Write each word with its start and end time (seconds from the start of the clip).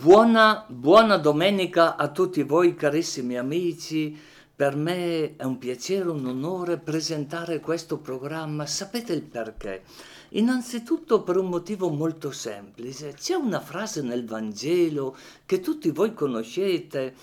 Buona, 0.00 0.64
buona 0.68 1.16
domenica 1.16 1.96
a 1.96 2.06
tutti 2.12 2.44
voi 2.44 2.76
carissimi 2.76 3.36
amici. 3.36 4.16
Per 4.54 4.76
me 4.76 5.34
è 5.34 5.42
un 5.42 5.58
piacere, 5.58 6.08
un 6.08 6.24
onore 6.24 6.78
presentare 6.78 7.58
questo 7.58 7.98
programma. 7.98 8.64
Sapete 8.64 9.12
il 9.12 9.24
perché? 9.24 9.82
Innanzitutto 10.30 11.24
per 11.24 11.36
un 11.36 11.48
motivo 11.48 11.88
molto 11.88 12.30
semplice. 12.30 13.14
C'è 13.14 13.34
una 13.34 13.58
frase 13.58 14.00
nel 14.00 14.24
Vangelo 14.24 15.16
che 15.44 15.58
tutti 15.58 15.90
voi 15.90 16.14
conoscete. 16.14 17.16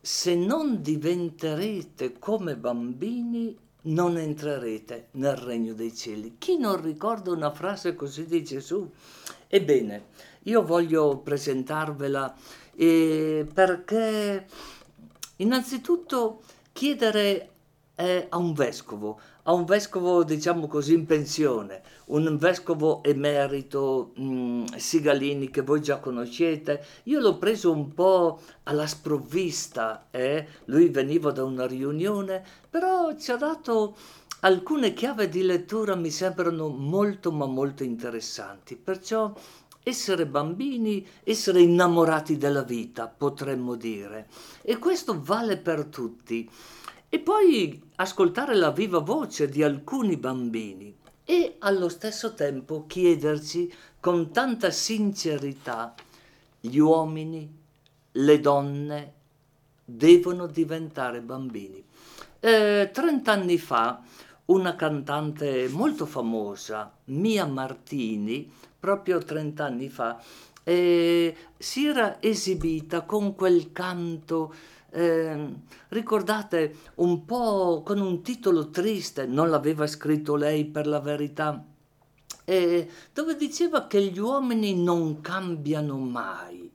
Se 0.00 0.32
non 0.36 0.82
diventerete 0.82 2.16
come 2.20 2.54
bambini, 2.56 3.58
non 3.82 4.16
entrerete 4.16 5.08
nel 5.12 5.34
regno 5.34 5.74
dei 5.74 5.92
cieli. 5.92 6.36
Chi 6.38 6.58
non 6.58 6.80
ricorda 6.80 7.32
una 7.32 7.50
frase 7.50 7.96
così 7.96 8.24
di 8.26 8.44
Gesù? 8.44 8.88
Ebbene, 9.48 10.04
io 10.44 10.62
voglio 10.62 11.18
presentarvela 11.18 12.34
eh, 12.76 13.46
perché 13.52 14.46
innanzitutto 15.36 16.42
chiedere 16.72 17.50
eh, 18.00 18.26
a 18.30 18.38
un 18.38 18.54
vescovo, 18.54 19.20
a 19.42 19.52
un 19.52 19.64
vescovo 19.64 20.24
diciamo 20.24 20.66
così 20.66 20.94
in 20.94 21.04
pensione, 21.04 21.82
un 22.06 22.38
vescovo 22.38 23.02
emerito 23.02 24.12
mh, 24.14 24.22
mm, 24.24 24.64
Sigalini 24.76 25.50
che 25.50 25.60
voi 25.60 25.82
già 25.82 25.98
conoscete, 25.98 26.82
io 27.04 27.20
l'ho 27.20 27.36
preso 27.36 27.70
un 27.70 27.92
po' 27.92 28.40
alla 28.62 28.86
sprovvista, 28.86 30.06
eh? 30.10 30.46
lui 30.66 30.88
veniva 30.88 31.30
da 31.30 31.44
una 31.44 31.66
riunione, 31.66 32.42
però 32.70 33.14
ci 33.16 33.30
ha 33.30 33.36
dato 33.36 33.94
alcune 34.40 34.94
chiavi 34.94 35.28
di 35.28 35.42
lettura 35.42 35.94
mi 35.94 36.10
sembrano 36.10 36.68
molto 36.68 37.30
ma 37.30 37.44
molto 37.44 37.82
interessanti, 37.82 38.76
perciò 38.76 39.34
essere 39.82 40.26
bambini, 40.26 41.06
essere 41.24 41.60
innamorati 41.60 42.36
della 42.36 42.62
vita, 42.62 43.06
potremmo 43.08 43.74
dire. 43.74 44.28
E 44.62 44.78
questo 44.78 45.20
vale 45.22 45.56
per 45.56 45.86
tutti. 45.86 46.48
E 47.08 47.18
poi 47.18 47.82
ascoltare 47.96 48.54
la 48.54 48.70
viva 48.70 48.98
voce 48.98 49.48
di 49.48 49.62
alcuni 49.62 50.16
bambini 50.16 50.96
e 51.24 51.56
allo 51.58 51.88
stesso 51.88 52.34
tempo 52.34 52.86
chiederci 52.86 53.72
con 53.98 54.30
tanta 54.30 54.70
sincerità, 54.70 55.94
gli 56.60 56.78
uomini, 56.78 57.58
le 58.12 58.40
donne 58.40 59.12
devono 59.84 60.46
diventare 60.46 61.20
bambini. 61.20 61.84
Eh, 62.38 62.90
trent'anni 62.92 63.58
fa 63.58 64.02
una 64.46 64.74
cantante 64.74 65.68
molto 65.68 66.06
famosa, 66.06 66.92
Mia 67.06 67.46
Martini, 67.46 68.50
proprio 68.80 69.18
30 69.18 69.64
anni 69.64 69.88
fa, 69.90 70.20
eh, 70.64 71.36
si 71.56 71.86
era 71.86 72.20
esibita 72.20 73.02
con 73.02 73.34
quel 73.34 73.72
canto, 73.72 74.52
eh, 74.90 75.54
ricordate, 75.88 76.74
un 76.96 77.24
po' 77.24 77.82
con 77.84 78.00
un 78.00 78.22
titolo 78.22 78.70
triste, 78.70 79.26
non 79.26 79.50
l'aveva 79.50 79.86
scritto 79.86 80.34
lei 80.34 80.64
per 80.64 80.86
la 80.86 81.00
verità, 81.00 81.64
eh, 82.44 82.88
dove 83.12 83.36
diceva 83.36 83.86
che 83.86 84.02
gli 84.02 84.18
uomini 84.18 84.74
non 84.74 85.20
cambiano 85.20 85.96
mai. 85.98 86.70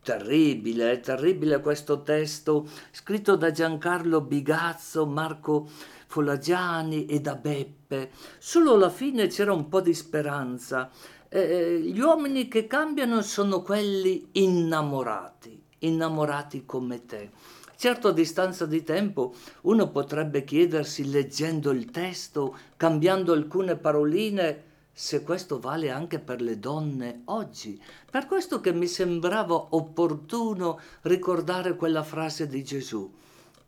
Terribile, 0.00 0.92
è 0.92 1.00
terribile 1.00 1.60
questo 1.60 2.02
testo 2.02 2.66
scritto 2.92 3.36
da 3.36 3.50
Giancarlo 3.50 4.22
Bigazzo, 4.22 5.04
Marco 5.04 5.68
Folagiani 6.06 7.04
e 7.04 7.20
da 7.20 7.34
Beppe. 7.34 8.10
Solo 8.38 8.74
alla 8.74 8.88
fine 8.88 9.26
c'era 9.26 9.52
un 9.52 9.68
po' 9.68 9.82
di 9.82 9.92
speranza. 9.92 10.88
Eh, 11.30 11.80
gli 11.80 12.00
uomini 12.00 12.48
che 12.48 12.66
cambiano 12.66 13.20
sono 13.20 13.60
quelli 13.60 14.28
innamorati, 14.32 15.62
innamorati 15.80 16.64
come 16.64 17.04
te. 17.04 17.30
Certo 17.76 18.08
a 18.08 18.12
distanza 18.12 18.64
di 18.64 18.82
tempo 18.82 19.34
uno 19.62 19.90
potrebbe 19.90 20.42
chiedersi 20.44 21.10
leggendo 21.10 21.70
il 21.70 21.90
testo, 21.90 22.56
cambiando 22.76 23.34
alcune 23.34 23.76
paroline, 23.76 24.64
se 24.92 25.22
questo 25.22 25.60
vale 25.60 25.90
anche 25.90 26.18
per 26.18 26.40
le 26.40 26.58
donne 26.58 27.20
oggi. 27.26 27.80
Per 28.10 28.26
questo 28.26 28.60
che 28.60 28.72
mi 28.72 28.86
sembrava 28.86 29.54
opportuno 29.54 30.80
ricordare 31.02 31.76
quella 31.76 32.02
frase 32.02 32.46
di 32.46 32.64
Gesù 32.64 33.08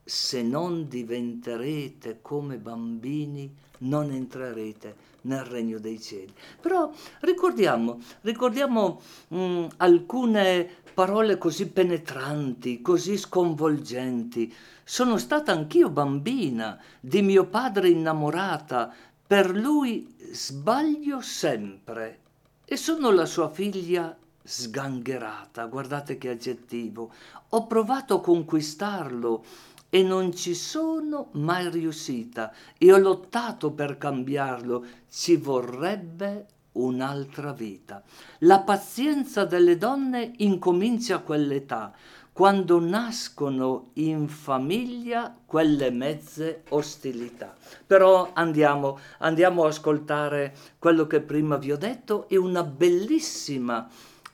se 0.02 0.42
non 0.42 0.88
diventerete 0.88 2.18
come 2.20 2.56
bambini, 2.56 3.54
non 3.78 4.10
entrerete 4.10 5.08
nel 5.22 5.44
regno 5.44 5.78
dei 5.78 6.00
cieli. 6.00 6.32
Però 6.60 6.90
ricordiamo, 7.20 7.98
ricordiamo 8.22 9.00
mh, 9.28 9.36
mm, 9.38 9.64
alcune 9.78 10.68
parole 10.94 11.38
così 11.38 11.68
penetranti, 11.68 12.80
così 12.82 13.16
sconvolgenti. 13.16 14.52
Sono 14.84 15.18
stata 15.18 15.52
anch'io 15.52 15.88
bambina, 15.88 16.78
di 17.00 17.22
mio 17.22 17.46
padre 17.46 17.88
innamorata, 17.88 18.92
per 19.26 19.54
lui 19.54 20.14
sbaglio 20.32 21.20
sempre 21.20 22.18
e 22.64 22.76
sono 22.76 23.10
la 23.10 23.26
sua 23.26 23.48
figlia 23.48 24.16
sgangherata, 24.42 25.66
guardate 25.66 26.18
che 26.18 26.30
aggettivo. 26.30 27.12
Ho 27.50 27.66
provato 27.66 28.16
a 28.16 28.20
conquistarlo, 28.20 29.44
e 29.90 30.02
non 30.02 30.34
ci 30.34 30.54
sono 30.54 31.28
mai 31.32 31.68
riuscita 31.68 32.52
e 32.78 32.92
ho 32.92 32.96
lottato 32.96 33.72
per 33.72 33.98
cambiarlo, 33.98 34.86
ci 35.10 35.36
vorrebbe 35.36 36.46
un'altra 36.72 37.52
vita. 37.52 38.02
La 38.40 38.60
pazienza 38.60 39.44
delle 39.44 39.76
donne 39.76 40.32
incomincia 40.36 41.16
a 41.16 41.20
quell'età, 41.20 41.92
quando 42.32 42.80
nascono 42.80 43.90
in 43.94 44.28
famiglia 44.28 45.36
quelle 45.44 45.90
mezze 45.90 46.62
ostilità. 46.68 47.54
Però 47.86 48.30
andiamo, 48.32 48.98
andiamo 49.18 49.64
a 49.64 49.68
ascoltare 49.68 50.54
quello 50.78 51.06
che 51.06 51.20
prima 51.20 51.56
vi 51.56 51.72
ho 51.72 51.76
detto 51.76 52.28
e 52.28 52.36
una 52.36 52.62
bellissima 52.62 53.88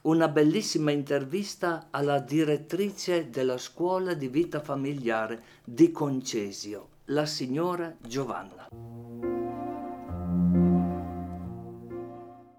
una 0.06 0.28
bellissima 0.28 0.93
intervista 0.93 1.89
alla 1.91 2.21
direttrice 2.21 3.28
della 3.28 3.59
scuola 3.59 4.15
di 4.15 4.28
vita 4.28 4.61
familiare 4.61 5.43
di 5.65 5.91
Concesio, 5.91 6.89
la 7.06 7.27
signora 7.27 7.93
Giovanna. 8.00 8.69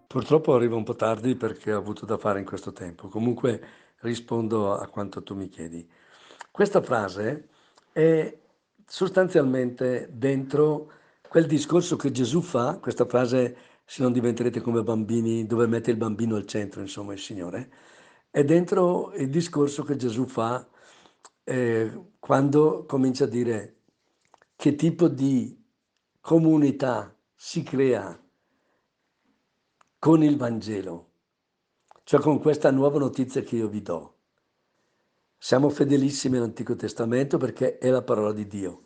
Purtroppo 0.08 0.56
arrivo 0.56 0.76
un 0.76 0.84
po' 0.84 0.96
tardi 0.96 1.36
perché 1.36 1.74
ho 1.74 1.78
avuto 1.78 2.06
da 2.06 2.18
fare 2.18 2.40
in 2.40 2.46
questo 2.46 2.74
tempo. 2.74 3.08
Comunque 3.08 3.62
rispondo 4.00 4.74
a 4.74 4.88
quanto 4.88 5.24
tu 5.24 5.34
mi 5.34 5.48
chiedi. 5.48 5.88
Questa 6.52 6.82
frase 6.82 7.48
è 7.94 8.38
sostanzialmente 8.86 10.10
dentro 10.12 10.92
quel 11.26 11.46
discorso 11.46 11.96
che 11.96 12.12
Gesù 12.12 12.42
fa, 12.42 12.78
questa 12.80 13.06
frase 13.06 13.56
se 13.90 14.04
non 14.04 14.12
diventerete 14.12 14.60
come 14.60 14.84
bambini, 14.84 15.46
dove 15.46 15.66
mette 15.66 15.92
il 15.92 15.98
bambino 15.98 16.36
al 16.36 16.46
centro, 16.46 16.82
insomma, 16.82 17.14
il 17.14 17.20
Signore, 17.20 17.72
è 18.30 18.44
dentro 18.44 19.14
il 19.14 19.30
discorso 19.30 19.84
che 19.84 19.96
Gesù 19.96 20.26
fa 20.26 20.68
eh, 21.46 22.02
quando 22.20 22.84
comincia 22.86 23.24
a 23.24 23.28
dire 23.28 23.76
che 24.58 24.76
tipo 24.76 25.08
di 25.08 25.58
comunità 26.20 27.16
si 27.34 27.64
crea 27.64 28.22
con 29.98 30.22
il 30.22 30.36
Vangelo, 30.36 31.12
cioè 32.04 32.20
con 32.20 32.42
questa 32.42 32.72
nuova 32.72 33.00
notizia 33.00 33.42
che 33.42 33.56
io 33.56 33.70
vi 33.70 33.82
do. 33.82 34.16
Siamo 35.38 35.70
fedelissimi 35.70 36.36
all'Antico 36.36 36.76
Testamento 36.76 37.38
perché 37.38 37.78
è 37.78 37.90
la 37.90 38.04
parola 38.04 38.34
di 38.34 38.48
Dio, 38.48 38.82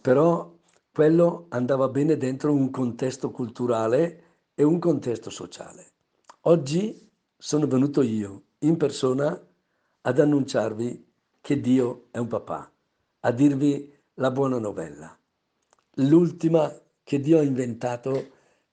però 0.00 0.50
quello 0.90 1.44
andava 1.50 1.88
bene 1.88 2.16
dentro 2.16 2.54
un 2.54 2.70
contesto 2.70 3.30
culturale 3.30 4.28
e 4.60 4.62
un 4.62 4.78
contesto 4.78 5.30
sociale. 5.30 5.86
Oggi 6.42 7.08
sono 7.34 7.66
venuto 7.66 8.02
io 8.02 8.42
in 8.58 8.76
persona 8.76 9.42
ad 10.02 10.18
annunciarvi 10.20 11.06
che 11.40 11.60
Dio 11.62 12.08
è 12.10 12.18
un 12.18 12.26
papà, 12.26 12.70
a 13.20 13.32
dirvi 13.32 13.90
la 14.16 14.30
buona 14.30 14.58
novella, 14.58 15.18
l'ultima 15.94 16.70
che 17.02 17.20
Dio 17.20 17.38
ha 17.38 17.42
inventato 17.42 18.32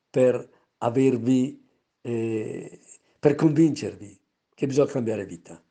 per 0.10 0.46
avervi, 0.80 1.66
eh, 2.02 2.82
per 3.18 3.36
convincervi 3.36 4.20
che 4.56 4.68
bisogna 4.68 4.92
cambiare 4.92 5.26
vita. 5.26 5.64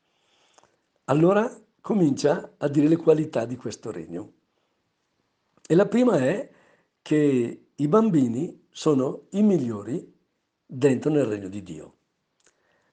Allora 1.04 1.54
comincia 1.82 2.54
a 2.56 2.68
dire 2.68 2.88
le 2.88 2.96
qualità 2.96 3.44
di 3.44 3.56
questo 3.56 3.90
regno. 3.90 4.32
E 5.68 5.74
la 5.74 5.86
prima 5.86 6.16
è 6.16 6.50
che 7.02 7.65
i 7.78 7.88
bambini 7.88 8.66
sono 8.70 9.26
i 9.32 9.42
migliori 9.42 10.14
dentro 10.64 11.10
nel 11.10 11.26
regno 11.26 11.48
di 11.48 11.62
Dio. 11.62 11.94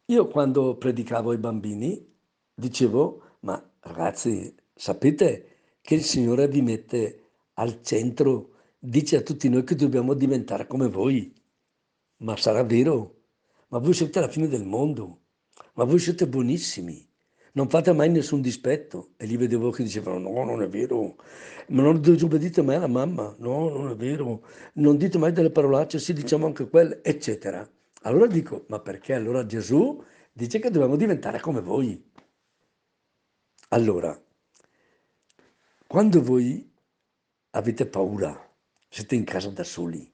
Io 0.06 0.28
quando 0.28 0.76
predicavo 0.76 1.32
ai 1.32 1.38
bambini 1.38 2.06
dicevo, 2.54 3.38
ma 3.42 3.62
ragazzi, 3.80 4.54
sapete 4.74 5.78
che 5.80 5.96
il 5.96 6.04
Signore 6.04 6.50
vi 6.50 6.62
mette 6.62 7.30
al 7.54 7.82
centro, 7.82 8.56
dice 8.78 9.18
a 9.18 9.22
tutti 9.22 9.48
noi 9.48 9.64
che 9.64 9.76
dobbiamo 9.76 10.14
diventare 10.14 10.68
come 10.68 10.90
voi. 10.90 11.34
Ma 12.18 12.36
sarà 12.36 12.64
vero? 12.64 13.22
Ma 13.70 13.78
voi 13.80 13.94
siete 13.94 14.20
la 14.20 14.28
fine 14.28 14.48
del 14.50 14.66
mondo, 14.66 15.22
ma 15.76 15.86
voi 15.86 16.00
siete 16.00 16.28
buonissimi, 16.28 17.08
non 17.54 17.70
fate 17.70 17.94
mai 17.94 18.10
nessun 18.10 18.42
dispetto. 18.42 19.12
E 19.18 19.26
lì 19.26 19.38
vedevo 19.38 19.72
che 19.72 19.84
dicevano, 19.84 20.18
no, 20.30 20.44
non 20.44 20.62
è 20.62 20.68
vero, 20.68 21.16
ma 21.68 21.82
non 21.82 22.00
disobbedite 22.02 22.62
mai 22.62 22.76
alla 22.76 22.88
mamma, 22.88 23.36
no, 23.40 23.70
non 23.70 23.90
è 23.90 23.96
vero, 23.96 24.44
non 24.74 24.98
dite 24.98 25.18
mai 25.18 25.32
delle 25.32 25.52
parolacce, 25.52 26.00
sì, 26.00 26.14
diciamo 26.14 26.46
anche 26.46 26.68
quelle, 26.68 27.02
eccetera. 27.04 27.68
Allora 28.04 28.28
dico, 28.28 28.66
ma 28.68 28.80
perché 28.80 29.14
allora 29.14 29.46
Gesù 29.46 30.04
dice 30.32 30.60
che 30.60 30.70
dobbiamo 30.70 30.96
diventare 30.96 31.40
come 31.40 31.62
voi? 31.62 32.12
Allora, 33.70 34.20
quando 35.88 36.22
voi 36.22 36.72
avete 37.52 37.86
paura, 37.86 38.52
siete 38.90 39.16
in 39.16 39.24
casa 39.24 39.50
da 39.50 39.64
soli, 39.64 40.12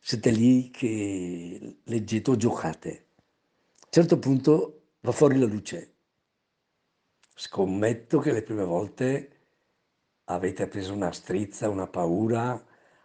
siete 0.00 0.30
lì 0.30 0.70
che 0.70 1.76
leggete 1.84 2.30
o 2.30 2.36
giocate, 2.36 2.90
a 2.90 3.84
un 3.84 3.90
certo 3.90 4.18
punto 4.18 4.80
va 5.00 5.12
fuori 5.12 5.38
la 5.38 5.46
luce. 5.46 5.91
Scommetto 7.34 8.18
che 8.18 8.32
le 8.32 8.42
prime 8.42 8.64
volte 8.64 9.30
avete 10.24 10.66
preso 10.66 10.92
una 10.92 11.12
strizza, 11.12 11.68
una 11.68 11.86
paura, 11.86 12.62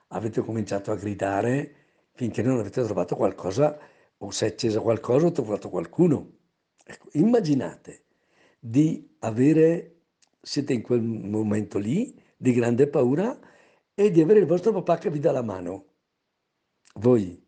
avete 0.08 0.42
cominciato 0.42 0.92
a 0.92 0.96
gridare 0.96 1.76
finché 2.12 2.42
non 2.42 2.60
avete 2.60 2.84
trovato 2.84 3.16
qualcosa 3.16 3.78
o 4.18 4.32
si 4.32 4.44
è 4.44 4.48
acceso 4.48 4.82
qualcosa 4.82 5.28
o 5.28 5.32
trovato 5.32 5.70
qualcuno. 5.70 6.32
Ecco, 6.84 7.10
immaginate 7.14 8.06
di 8.60 9.16
avere, 9.20 10.02
siete 10.42 10.74
in 10.74 10.82
quel 10.82 11.02
momento 11.02 11.78
lì 11.78 12.20
di 12.36 12.54
grande 12.54 12.88
paura 12.88 13.38
e 13.94 14.12
di 14.12 14.22
avere 14.22 14.40
il 14.40 14.46
vostro 14.46 14.72
papà 14.72 14.98
che 14.98 15.10
vi 15.10 15.20
dà 15.20 15.32
la 15.32 15.44
mano. 15.44 15.86
Voi 16.96 17.46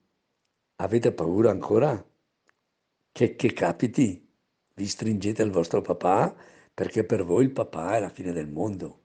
avete 0.75 1.11
paura 1.11 1.51
ancora? 1.51 2.03
Che, 3.11 3.35
che 3.35 3.53
capiti? 3.53 4.27
Vi 4.73 4.87
stringete 4.87 5.41
al 5.41 5.49
vostro 5.49 5.81
papà 5.81 6.35
perché 6.79 7.03
per 7.03 7.25
voi 7.25 7.43
il 7.43 7.51
papà 7.51 7.97
è 7.97 7.99
la 7.99 8.07
fine 8.07 8.31
del 8.31 8.47
mondo. 8.47 9.01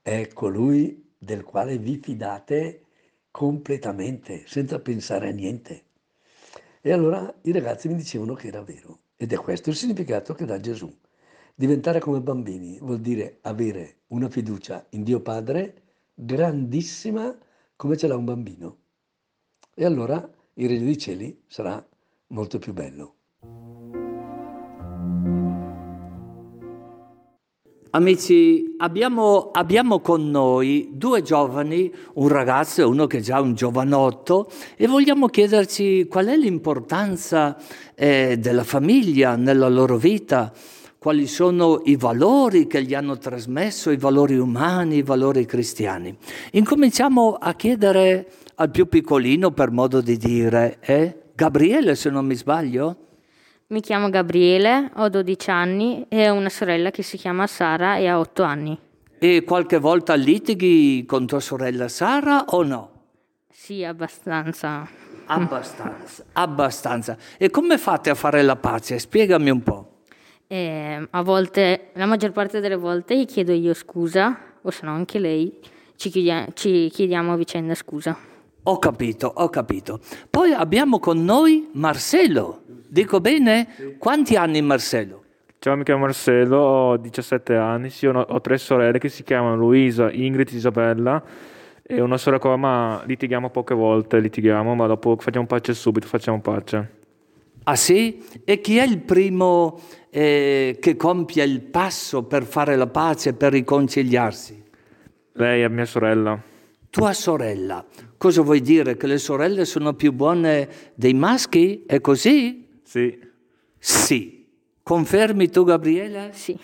È 0.00 0.28
colui 0.28 1.12
del 1.18 1.42
quale 1.42 1.76
vi 1.76 1.96
fidate 1.96 2.84
completamente, 3.32 4.44
senza 4.46 4.78
pensare 4.78 5.30
a 5.30 5.32
niente. 5.32 5.86
E 6.80 6.92
allora 6.92 7.34
i 7.42 7.50
ragazzi 7.50 7.88
mi 7.88 7.96
dicevano 7.96 8.34
che 8.34 8.46
era 8.46 8.62
vero. 8.62 9.00
Ed 9.16 9.32
è 9.32 9.36
questo 9.38 9.70
il 9.70 9.74
significato 9.74 10.34
che 10.34 10.44
dà 10.44 10.60
Gesù. 10.60 10.88
Diventare 11.56 11.98
come 11.98 12.20
bambini 12.20 12.78
vuol 12.78 13.00
dire 13.00 13.38
avere 13.40 14.02
una 14.08 14.28
fiducia 14.28 14.86
in 14.90 15.02
Dio 15.02 15.18
Padre 15.18 15.82
grandissima 16.14 17.36
come 17.74 17.96
ce 17.96 18.06
l'ha 18.06 18.14
un 18.14 18.24
bambino. 18.24 18.78
E 19.74 19.84
allora 19.84 20.32
il 20.52 20.68
regno 20.68 20.84
dei 20.84 20.98
cieli 20.98 21.42
sarà 21.48 21.84
molto 22.28 22.60
più 22.60 22.72
bello. 22.72 23.16
Amici, 27.94 28.74
abbiamo, 28.78 29.50
abbiamo, 29.52 30.00
con 30.00 30.28
noi 30.28 30.88
due 30.94 31.22
giovani, 31.22 31.94
un 32.14 32.26
ragazzo 32.26 32.80
e 32.80 32.84
uno 32.84 33.06
che 33.06 33.18
è 33.18 33.20
già 33.20 33.40
un 33.40 33.54
giovanotto, 33.54 34.50
e 34.74 34.88
vogliamo 34.88 35.28
chiederci 35.28 36.08
qual 36.08 36.26
è 36.26 36.36
l'importanza 36.36 37.56
eh, 37.94 38.36
della 38.36 38.64
famiglia 38.64 39.36
nella 39.36 39.68
loro 39.68 39.96
vita, 39.96 40.52
quali 40.98 41.28
sono 41.28 41.82
i 41.84 41.94
valori 41.94 42.66
che 42.66 42.82
gli 42.82 42.94
hanno 42.94 43.16
trasmesso, 43.16 43.92
i 43.92 43.96
valori 43.96 44.38
umani, 44.38 44.96
i 44.96 45.02
valori 45.02 45.46
cristiani. 45.46 46.16
Incominciamo 46.50 47.36
a 47.38 47.54
chiedere 47.54 48.26
al 48.56 48.72
più 48.72 48.88
piccolino, 48.88 49.52
per 49.52 49.70
modo 49.70 50.00
di 50.00 50.16
dire, 50.16 50.78
eh? 50.80 51.18
Gabriele 51.32 51.94
se 51.94 52.10
non 52.10 52.26
mi 52.26 52.34
sbaglio? 52.34 53.03
Mi 53.74 53.80
chiamo 53.80 54.08
Gabriele, 54.08 54.92
ho 54.94 55.08
12 55.08 55.50
anni 55.50 56.06
e 56.08 56.30
ho 56.30 56.34
una 56.34 56.48
sorella 56.48 56.92
che 56.92 57.02
si 57.02 57.16
chiama 57.16 57.48
Sara 57.48 57.96
e 57.96 58.06
ha 58.06 58.20
8 58.20 58.42
anni. 58.44 58.78
E 59.18 59.42
qualche 59.42 59.78
volta 59.78 60.14
litighi 60.14 61.04
con 61.04 61.26
tua 61.26 61.40
sorella 61.40 61.88
Sara 61.88 62.44
o 62.50 62.62
no? 62.62 62.90
Sì, 63.50 63.82
abbastanza. 63.82 64.88
Abbastanza, 65.26 66.24
abbastanza. 66.34 67.16
E 67.36 67.50
come 67.50 67.76
fate 67.76 68.10
a 68.10 68.14
fare 68.14 68.42
la 68.42 68.54
pace? 68.54 69.00
Spiegami 69.00 69.50
un 69.50 69.62
po'. 69.64 70.02
E 70.46 71.08
a 71.10 71.22
volte, 71.22 71.88
la 71.94 72.06
maggior 72.06 72.30
parte 72.30 72.60
delle 72.60 72.76
volte, 72.76 73.18
gli 73.18 73.26
chiedo 73.26 73.50
io 73.50 73.74
scusa, 73.74 74.38
o 74.62 74.70
se 74.70 74.86
no 74.86 74.92
anche 74.92 75.18
lei, 75.18 75.52
ci 75.96 76.10
chiediamo, 76.10 76.46
ci 76.54 76.88
chiediamo 76.92 77.32
a 77.32 77.36
vicenda 77.36 77.74
scusa. 77.74 78.16
Ho 78.66 78.78
capito, 78.78 79.30
ho 79.34 79.50
capito. 79.50 80.00
Poi 80.30 80.52
abbiamo 80.52 80.98
con 80.98 81.22
noi 81.22 81.68
Marcello. 81.74 82.62
Dico 82.66 83.20
bene? 83.20 83.96
Quanti 83.98 84.36
anni 84.36 84.62
Marcello? 84.62 85.22
Ciao, 85.58 85.76
mi 85.76 85.82
chiamo 85.82 86.00
Marcello, 86.00 86.56
ho 86.56 86.96
17 86.96 87.56
anni, 87.56 87.90
sì, 87.90 88.06
ho, 88.06 88.40
tre 88.40 88.56
sorelle 88.56 88.98
che 88.98 89.10
si 89.10 89.22
chiamano 89.22 89.56
Luisa, 89.56 90.10
Ingrid, 90.10 90.50
Isabella 90.50 91.22
e 91.82 92.00
una 92.00 92.16
sorella 92.16 92.40
qua, 92.40 92.56
ma 92.56 93.02
litighiamo 93.04 93.50
poche 93.50 93.74
volte, 93.74 94.18
litighiamo, 94.18 94.74
ma 94.74 94.86
dopo 94.86 95.16
facciamo 95.18 95.44
pace 95.44 95.74
subito, 95.74 96.06
facciamo 96.06 96.40
pace. 96.40 96.90
Ah 97.64 97.76
sì? 97.76 98.22
E 98.44 98.60
chi 98.62 98.78
è 98.78 98.84
il 98.84 98.98
primo 98.98 99.78
eh, 100.08 100.78
che 100.80 100.96
compie 100.96 101.44
il 101.44 101.60
passo 101.60 102.22
per 102.22 102.44
fare 102.44 102.76
la 102.76 102.86
pace, 102.86 103.34
per 103.34 103.52
riconciliarsi? 103.52 104.62
Lei 105.32 105.60
è 105.60 105.68
mia 105.68 105.86
sorella. 105.86 106.52
Tua 106.94 107.12
sorella. 107.12 107.84
Cosa 108.16 108.42
vuoi 108.42 108.60
dire? 108.60 108.96
Che 108.96 109.08
le 109.08 109.18
sorelle 109.18 109.64
sono 109.64 109.94
più 109.94 110.12
buone 110.12 110.68
dei 110.94 111.12
maschi? 111.12 111.82
È 111.84 112.00
così? 112.00 112.68
Sì. 112.84 113.18
Sì. 113.76 114.46
Confermi 114.80 115.48
tu, 115.48 115.64
Gabriele? 115.64 116.30
Sì. 116.34 116.56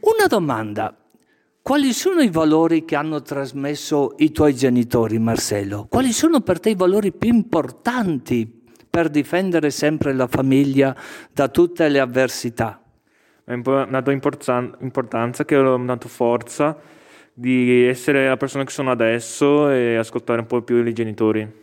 Una 0.00 0.26
domanda. 0.26 0.96
Quali 1.60 1.92
sono 1.92 2.22
i 2.22 2.30
valori 2.30 2.86
che 2.86 2.96
hanno 2.96 3.20
trasmesso 3.20 4.14
i 4.16 4.32
tuoi 4.32 4.54
genitori, 4.54 5.18
Marcello? 5.18 5.86
Quali 5.86 6.12
sono 6.12 6.40
per 6.40 6.58
te 6.58 6.70
i 6.70 6.74
valori 6.74 7.12
più 7.12 7.28
importanti 7.28 8.62
per 8.88 9.10
difendere 9.10 9.68
sempre 9.68 10.14
la 10.14 10.28
famiglia 10.28 10.96
da 11.30 11.48
tutte 11.48 11.90
le 11.90 12.00
avversità? 12.00 12.82
Mi 13.44 13.62
ha 13.66 13.84
dato 13.84 14.10
importanza, 14.10 15.44
che 15.44 15.56
ho 15.58 15.76
dato 15.76 16.08
forza 16.08 17.00
di 17.42 17.86
essere 17.86 18.28
la 18.28 18.36
persona 18.36 18.62
che 18.62 18.70
sono 18.70 18.92
adesso 18.92 19.68
e 19.68 19.96
ascoltare 19.96 20.38
un 20.38 20.46
po' 20.46 20.62
più 20.62 20.86
i 20.86 20.92
genitori. 20.92 21.60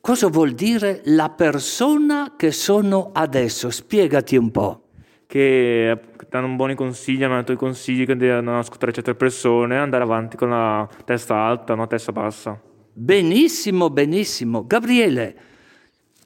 Cosa 0.00 0.26
vuol 0.26 0.50
dire 0.50 1.00
la 1.04 1.30
persona 1.30 2.34
che 2.36 2.50
sono 2.50 3.10
adesso? 3.12 3.70
Spiegati 3.70 4.34
un 4.36 4.50
po'. 4.50 4.88
Che 5.28 5.96
danno 6.28 6.48
buoni 6.56 6.74
consigli, 6.74 7.22
hanno 7.22 7.36
dato 7.36 7.52
i 7.52 7.56
consigli 7.56 8.04
che 8.04 8.16
devono 8.16 8.58
ascoltare 8.58 8.92
certe 8.92 9.14
persone, 9.14 9.78
andare 9.78 10.02
avanti 10.02 10.36
con 10.36 10.50
la 10.50 10.88
testa 11.04 11.36
alta, 11.36 11.74
non 11.74 11.84
la 11.84 11.86
testa 11.86 12.10
bassa. 12.10 12.60
Benissimo, 12.92 13.90
benissimo. 13.90 14.66
Gabriele, 14.66 15.36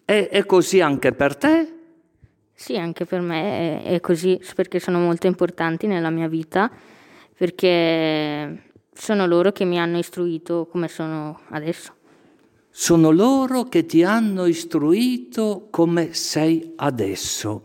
è, 0.06 0.26
è 0.30 0.46
così 0.46 0.80
anche 0.80 1.12
per 1.12 1.36
te? 1.36 1.72
Sì, 2.54 2.78
anche 2.78 3.04
per 3.04 3.20
me 3.20 3.82
è, 3.82 3.92
è 3.92 4.00
così, 4.00 4.40
perché 4.54 4.80
sono 4.80 4.98
molto 5.00 5.26
importanti 5.26 5.86
nella 5.86 6.08
mia 6.08 6.28
vita, 6.28 6.70
perché 7.36 8.64
sono 8.96 9.26
loro 9.26 9.52
che 9.52 9.64
mi 9.64 9.78
hanno 9.78 9.98
istruito 9.98 10.66
come 10.70 10.88
sono 10.88 11.40
adesso. 11.50 11.92
Sono 12.70 13.10
loro 13.10 13.64
che 13.64 13.86
ti 13.86 14.02
hanno 14.02 14.46
istruito 14.46 15.68
come 15.70 16.12
sei 16.14 16.72
adesso. 16.76 17.62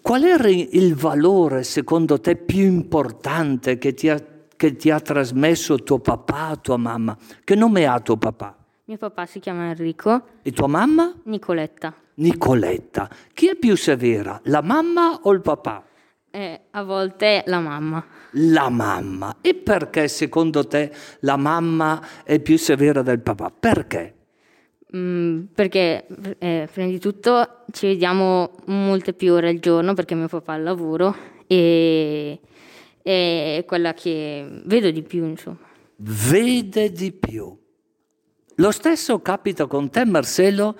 Qual 0.00 0.22
era 0.22 0.48
il 0.48 0.94
valore, 0.94 1.62
secondo 1.62 2.20
te, 2.20 2.36
più 2.36 2.62
importante 2.64 3.78
che 3.78 3.94
ti 3.94 4.08
ha, 4.08 4.22
che 4.56 4.76
ti 4.76 4.90
ha 4.90 5.00
trasmesso 5.00 5.82
tuo 5.82 5.98
papà, 5.98 6.56
tua 6.56 6.76
mamma? 6.76 7.16
Che 7.42 7.54
nome 7.54 7.86
ha 7.86 8.00
tuo 8.00 8.16
papà? 8.16 8.56
Mio 8.84 8.98
papà 8.98 9.26
si 9.26 9.40
chiama 9.40 9.68
Enrico. 9.68 10.22
E 10.42 10.50
tua 10.52 10.66
mamma? 10.66 11.14
Nicoletta. 11.24 11.94
Nicoletta. 12.14 13.08
Chi 13.32 13.48
è 13.48 13.54
più 13.54 13.76
severa, 13.76 14.40
la 14.44 14.62
mamma 14.62 15.20
o 15.22 15.32
il 15.32 15.40
papà? 15.40 15.82
Eh, 16.34 16.62
a 16.72 16.82
volte 16.82 17.44
la 17.46 17.60
mamma. 17.60 18.04
La 18.32 18.68
mamma. 18.68 19.36
E 19.40 19.54
perché 19.54 20.08
secondo 20.08 20.66
te 20.66 20.90
la 21.20 21.36
mamma 21.36 22.04
è 22.24 22.40
più 22.40 22.58
severa 22.58 23.02
del 23.02 23.20
papà? 23.20 23.52
Perché? 23.56 24.14
Mm, 24.96 25.42
perché 25.54 26.04
eh, 26.38 26.68
prima 26.72 26.88
di 26.88 26.98
tutto 26.98 27.58
ci 27.70 27.86
vediamo 27.86 28.50
molte 28.64 29.12
più 29.12 29.32
ore 29.32 29.50
al 29.50 29.60
giorno 29.60 29.94
perché 29.94 30.16
mio 30.16 30.26
papà 30.26 30.54
ha 30.54 30.56
il 30.56 30.64
lavoro 30.64 31.14
e 31.46 32.40
è 33.00 33.62
quella 33.64 33.94
che 33.94 34.62
vedo 34.64 34.90
di 34.90 35.02
più, 35.02 35.24
insomma. 35.26 35.58
Vede 35.98 36.90
di 36.90 37.12
più. 37.12 37.56
Lo 38.56 38.70
stesso 38.72 39.22
capita 39.22 39.66
con 39.66 39.88
te, 39.88 40.04
Marcello. 40.04 40.76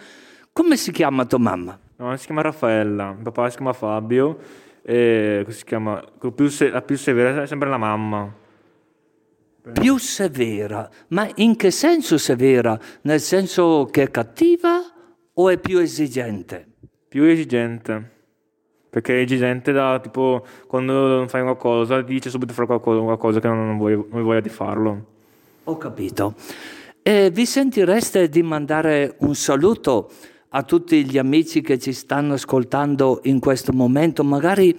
Come 0.53 0.77
si 0.77 0.91
chiama 0.91 1.25
tua 1.27 1.39
mamma? 1.39 1.79
No, 1.99 2.17
si 2.17 2.27
chiama 2.27 2.43
Raffaella, 2.43 3.13
mio 3.13 3.23
papà 3.23 3.51
si 3.51 3.57
chiama 3.57 3.73
Fabio 3.73 4.64
e 4.87 5.45
si 5.49 5.65
chiama, 5.65 6.05
più 6.35 6.49
se, 6.49 6.69
la 6.69 6.83
più 6.83 6.97
severa 6.97 7.43
è 7.43 7.47
sempre 7.47 7.69
la 7.69 7.79
mamma 7.79 8.43
più 9.73 9.97
severa. 9.97 10.89
Ma 11.09 11.29
in 11.37 11.57
che 11.57 11.71
senso 11.71 12.19
severa? 12.19 12.79
Nel 13.03 13.21
senso 13.21 13.89
che 13.91 14.03
è 14.03 14.11
cattiva 14.11 14.81
o 15.33 15.49
è 15.49 15.59
più 15.59 15.79
esigente? 15.79 16.67
Più 17.09 17.25
esigente. 17.25 18.13
perché 18.95 19.25
c'è 19.25 19.37
gente 19.37 19.73
da 19.73 19.99
tipo 20.01 20.47
quando 20.69 21.17
non 21.17 21.29
fai 21.29 21.43
qualcosa 21.43 22.01
dice 22.01 22.31
subito 22.31 22.53
fare 22.53 22.67
qualcosa, 22.67 23.01
qualcosa 23.01 23.41
che 23.41 23.49
non, 23.49 23.77
vuoi, 23.77 23.95
non 23.95 24.23
voglia 24.23 24.41
di 24.41 24.49
farlo. 24.49 25.07
Ho 25.65 25.77
capito. 25.79 26.35
E 27.03 27.31
vi 27.31 27.45
sentireste 27.45 28.29
di 28.29 28.43
mandare 28.43 29.17
un 29.21 29.35
saluto 29.35 30.11
a 30.57 30.63
tutti 30.63 31.05
gli 31.05 31.19
amici 31.19 31.61
che 31.61 31.79
ci 31.79 31.93
stanno 31.93 32.35
ascoltando 32.35 33.21
in 33.25 33.41
questo 33.41 33.73
momento, 33.73 34.23
magari 34.23 34.77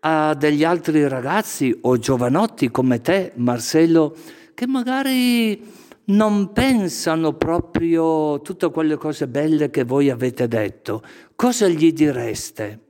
a 0.00 0.34
degli 0.34 0.62
altri 0.62 1.08
ragazzi 1.08 1.76
o 1.82 1.98
giovanotti 1.98 2.70
come 2.70 3.00
te, 3.00 3.32
Marcello, 3.34 4.14
che 4.54 4.68
magari 4.68 5.60
non 6.06 6.52
pensano 6.52 7.32
proprio 7.32 8.40
tutte 8.42 8.70
quelle 8.70 8.96
cose 8.96 9.26
belle 9.26 9.70
che 9.70 9.82
voi 9.82 10.08
avete 10.08 10.46
detto. 10.46 11.02
Cosa 11.34 11.66
gli 11.66 11.92
direste? 11.92 12.86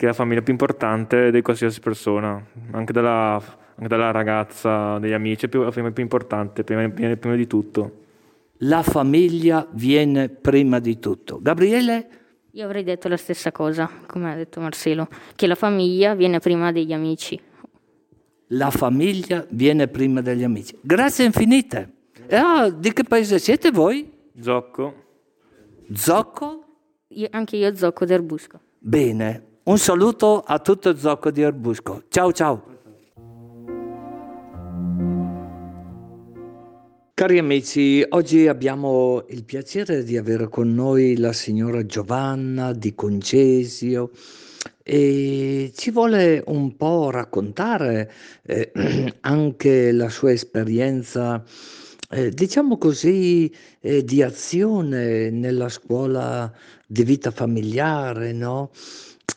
che 0.00 0.06
è 0.06 0.08
la 0.08 0.14
famiglia 0.14 0.40
più 0.40 0.52
importante 0.52 1.30
di 1.30 1.42
qualsiasi 1.42 1.78
persona, 1.78 2.42
anche 2.70 2.90
della, 2.90 3.34
anche 3.34 3.86
della 3.86 4.10
ragazza, 4.10 4.98
degli 4.98 5.12
amici, 5.12 5.44
è 5.44 5.56
la 5.58 5.70
famiglia 5.70 5.92
più 5.92 6.02
importante, 6.02 6.64
prima, 6.64 6.88
prima 6.88 7.34
di 7.34 7.46
tutto. 7.46 8.06
La 8.62 8.82
famiglia 8.82 9.66
viene 9.72 10.28
prima 10.28 10.80
di 10.80 10.98
tutto. 10.98 11.38
Gabriele? 11.40 12.08
Io 12.52 12.64
avrei 12.64 12.82
detto 12.82 13.08
la 13.08 13.16
stessa 13.16 13.52
cosa, 13.52 13.88
come 14.06 14.30
ha 14.30 14.34
detto 14.34 14.60
Marcelo, 14.60 15.08
che 15.34 15.46
la 15.46 15.54
famiglia 15.54 16.14
viene 16.14 16.40
prima 16.40 16.70
degli 16.70 16.92
amici. 16.92 17.40
La 18.48 18.70
famiglia 18.70 19.46
viene 19.48 19.88
prima 19.88 20.20
degli 20.20 20.42
amici. 20.42 20.76
Grazie 20.82 21.24
infinite. 21.24 21.92
Ah, 22.30 22.68
di 22.68 22.92
che 22.92 23.04
paese 23.04 23.38
siete 23.38 23.70
voi? 23.70 24.10
Zocco. 24.38 24.94
Zocco? 25.94 26.64
Io, 27.08 27.28
anche 27.30 27.56
io 27.56 27.74
Zocco 27.74 28.04
d'Erbusco. 28.04 28.60
Bene, 28.78 29.44
un 29.62 29.78
saluto 29.78 30.40
a 30.40 30.58
tutto 30.58 30.94
Zocco 30.96 31.30
di 31.30 31.40
Erbusco. 31.40 32.02
Ciao 32.08 32.30
ciao. 32.32 32.79
Cari 37.20 37.36
amici, 37.36 38.02
oggi 38.08 38.48
abbiamo 38.48 39.26
il 39.28 39.44
piacere 39.44 40.04
di 40.04 40.16
avere 40.16 40.48
con 40.48 40.72
noi 40.72 41.18
la 41.18 41.34
signora 41.34 41.84
Giovanna 41.84 42.72
di 42.72 42.94
Concesio 42.94 44.10
e 44.82 45.70
ci 45.76 45.90
vuole 45.90 46.42
un 46.46 46.78
po' 46.78 47.10
raccontare 47.10 48.10
eh, 48.44 48.72
anche 49.20 49.92
la 49.92 50.08
sua 50.08 50.32
esperienza, 50.32 51.44
eh, 52.08 52.30
diciamo 52.30 52.78
così, 52.78 53.54
eh, 53.80 54.02
di 54.02 54.22
azione 54.22 55.28
nella 55.28 55.68
scuola 55.68 56.50
di 56.86 57.04
vita 57.04 57.30
familiare, 57.30 58.32
no? 58.32 58.70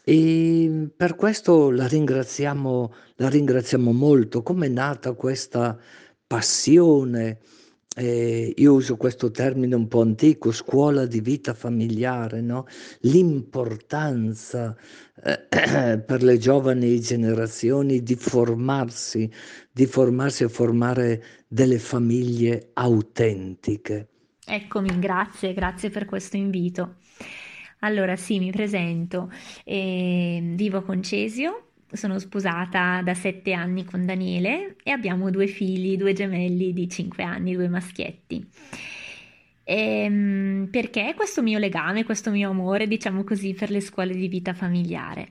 E 0.05 0.87
per 0.95 1.15
questo 1.15 1.69
la 1.69 1.85
ringraziamo, 1.85 2.93
la 3.15 3.27
ringraziamo 3.27 3.91
molto. 3.91 4.41
Come 4.41 4.67
è 4.67 4.69
nata 4.69 5.11
questa 5.11 5.77
passione? 6.25 7.39
Eh, 7.95 8.53
io 8.57 8.73
uso 8.73 8.97
questo 8.97 9.29
termine 9.29 9.75
un 9.75 9.87
po' 9.87 10.01
antico, 10.01 10.51
scuola 10.51 11.05
di 11.05 11.21
vita 11.21 11.53
familiare, 11.53 12.41
no? 12.41 12.65
l'importanza 13.01 14.75
eh, 15.23 15.47
per 15.99 16.23
le 16.23 16.37
giovani 16.39 16.99
generazioni 16.99 18.01
di 18.01 18.15
formarsi, 18.15 19.29
di 19.71 19.85
formarsi 19.85 20.43
e 20.43 20.49
formare 20.49 21.23
delle 21.47 21.77
famiglie 21.77 22.71
autentiche. 22.73 24.07
Eccomi, 24.45 24.97
grazie, 24.97 25.53
grazie 25.53 25.91
per 25.91 26.05
questo 26.05 26.35
invito. 26.35 26.95
Allora 27.79 28.15
sì, 28.15 28.39
mi 28.39 28.51
presento, 28.51 29.29
eh, 29.63 30.41
vivo 30.55 30.77
a 30.77 30.83
Concesio, 30.83 31.72
sono 31.93 32.19
sposata 32.19 33.01
da 33.01 33.13
sette 33.13 33.53
anni 33.53 33.85
con 33.85 34.05
Daniele 34.05 34.75
e 34.83 34.91
abbiamo 34.91 35.29
due 35.29 35.47
figli, 35.47 35.97
due 35.97 36.13
gemelli 36.13 36.73
di 36.73 36.89
cinque 36.89 37.23
anni, 37.23 37.53
due 37.53 37.69
maschietti. 37.69 38.47
Ehm, 39.65 40.67
perché 40.69 41.13
questo 41.15 41.41
mio 41.41 41.57
legame, 41.57 42.03
questo 42.03 42.31
mio 42.31 42.49
amore, 42.49 42.87
diciamo 42.87 43.23
così, 43.23 43.53
per 43.53 43.69
le 43.69 43.79
scuole 43.79 44.13
di 44.13 44.27
vita 44.27 44.53
familiare? 44.53 45.29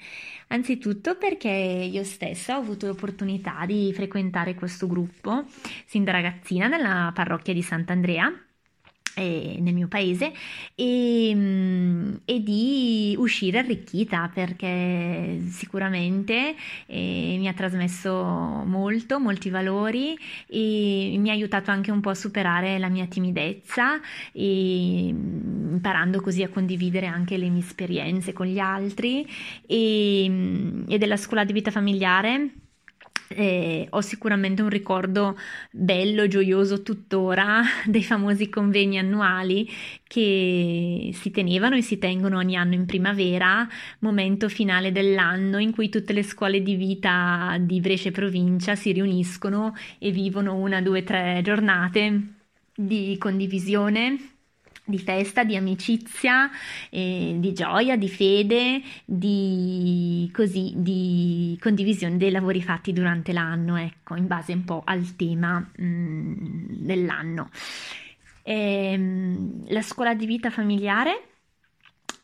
Anzitutto 0.49 1.17
perché 1.17 1.49
io 1.49 2.05
stessa 2.05 2.57
ho 2.57 2.61
avuto 2.61 2.87
l'opportunità 2.87 3.65
di 3.67 3.93
frequentare 3.95 4.55
questo 4.55 4.87
gruppo 4.87 5.45
sin 5.87 6.05
da 6.05 6.13
ragazzina 6.13 6.67
nella 6.67 7.11
parrocchia 7.15 7.53
di 7.53 7.63
Sant'Andrea 7.63 8.33
eh, 9.15 9.57
nel 9.61 9.75
mio 9.75 9.89
paese 9.89 10.33
e, 10.75 11.33
mm, 11.35 12.15
e, 12.25 12.43
di 12.43 13.15
uscire 13.19 13.59
arricchita 13.59 14.31
perché 14.33 15.43
sicuramente 15.49 16.55
eh, 16.87 17.37
mi 17.39 17.49
ha 17.49 17.53
trasmesso 17.53 18.13
molto, 18.65 19.21
molti 19.21 19.51
valori 19.51 20.17
e 20.47 21.15
mi 21.19 21.31
ha 21.31 21.33
aiutato 21.33 21.71
anche 21.71 21.91
un 21.91 22.01
po' 22.01 22.11
a 22.11 22.15
superare 22.15 22.79
la 22.79 22.89
mia 22.89 23.07
timidezza 23.07 24.01
e 24.33 25.11
mm, 25.13 25.73
imparando 25.75 26.21
così 26.21 26.43
a 26.43 26.49
condividere 26.49 27.07
anche 27.07 27.37
le 27.37 27.49
mie 27.49 27.61
esperienze 27.61 28.33
con 28.33 28.47
gli 28.47 28.59
altri 28.59 29.29
e, 29.67 30.27
mm, 30.29 30.85
e 30.89 30.99
della 30.99 31.17
scuola 31.17 31.45
di 31.45 31.53
vita 31.53 31.71
familiare 31.71 32.62
eh, 33.37 33.87
ho 33.91 34.01
sicuramente 34.01 34.63
un 34.63 34.69
ricordo 34.69 35.37
bello, 35.71 36.27
gioioso 36.27 36.83
tuttora 36.83 37.63
dei 37.87 38.03
famosi 38.03 38.49
convegni 38.49 38.99
annuali 38.99 39.69
che 40.07 41.11
si 41.13 41.31
tenevano 41.31 41.77
e 41.77 41.83
si 41.83 41.99
tengono 41.99 42.39
ogni 42.39 42.57
anno 42.57 42.75
in 42.75 42.87
primavera, 42.87 43.67
momento 44.01 44.49
finale 44.49 44.93
dell'anno 44.93 45.59
in 45.59 45.73
cui 45.73 45.89
tutte 45.89 46.13
le 46.13 46.23
scuole 46.23 46.63
di 46.63 46.75
vita 46.75 47.57
di 47.61 47.81
Brescia 47.81 48.09
e 48.09 48.13
provincia 48.13 48.75
si 48.75 48.93
riuniscono 48.93 49.75
e 49.99 50.11
vivono 50.11 50.55
una, 50.57 50.83
due, 50.83 51.03
tre 51.03 51.41
giornate 51.43 52.21
di 52.75 53.17
condivisione 53.19 54.32
di 54.85 54.99
festa, 54.99 55.45
di 55.45 55.57
amicizia, 55.57 56.51
eh, 56.91 57.37
di 57.39 57.53
gioia, 57.53 57.97
di 57.97 58.09
fede, 58.09 58.83
di, 59.05 60.29
così, 60.33 60.73
di 60.77 61.57
condivisione 61.61 62.17
dei 62.17 62.31
lavori 62.31 62.63
fatti 62.63 62.93
durante 62.93 63.33
l'anno, 63.33 63.77
ecco, 63.77 64.17
in 64.17 64.27
base 64.27 64.53
un 64.53 64.65
po' 64.65 64.83
al 64.85 65.15
tema 65.17 65.59
mh, 65.61 65.85
mm, 65.85 66.65
dell'anno. 66.69 67.51
Ehm, 68.43 69.65
la 69.69 69.83
scuola 69.83 70.15
di 70.15 70.27
vita 70.27 70.51
familiare 70.51 71.29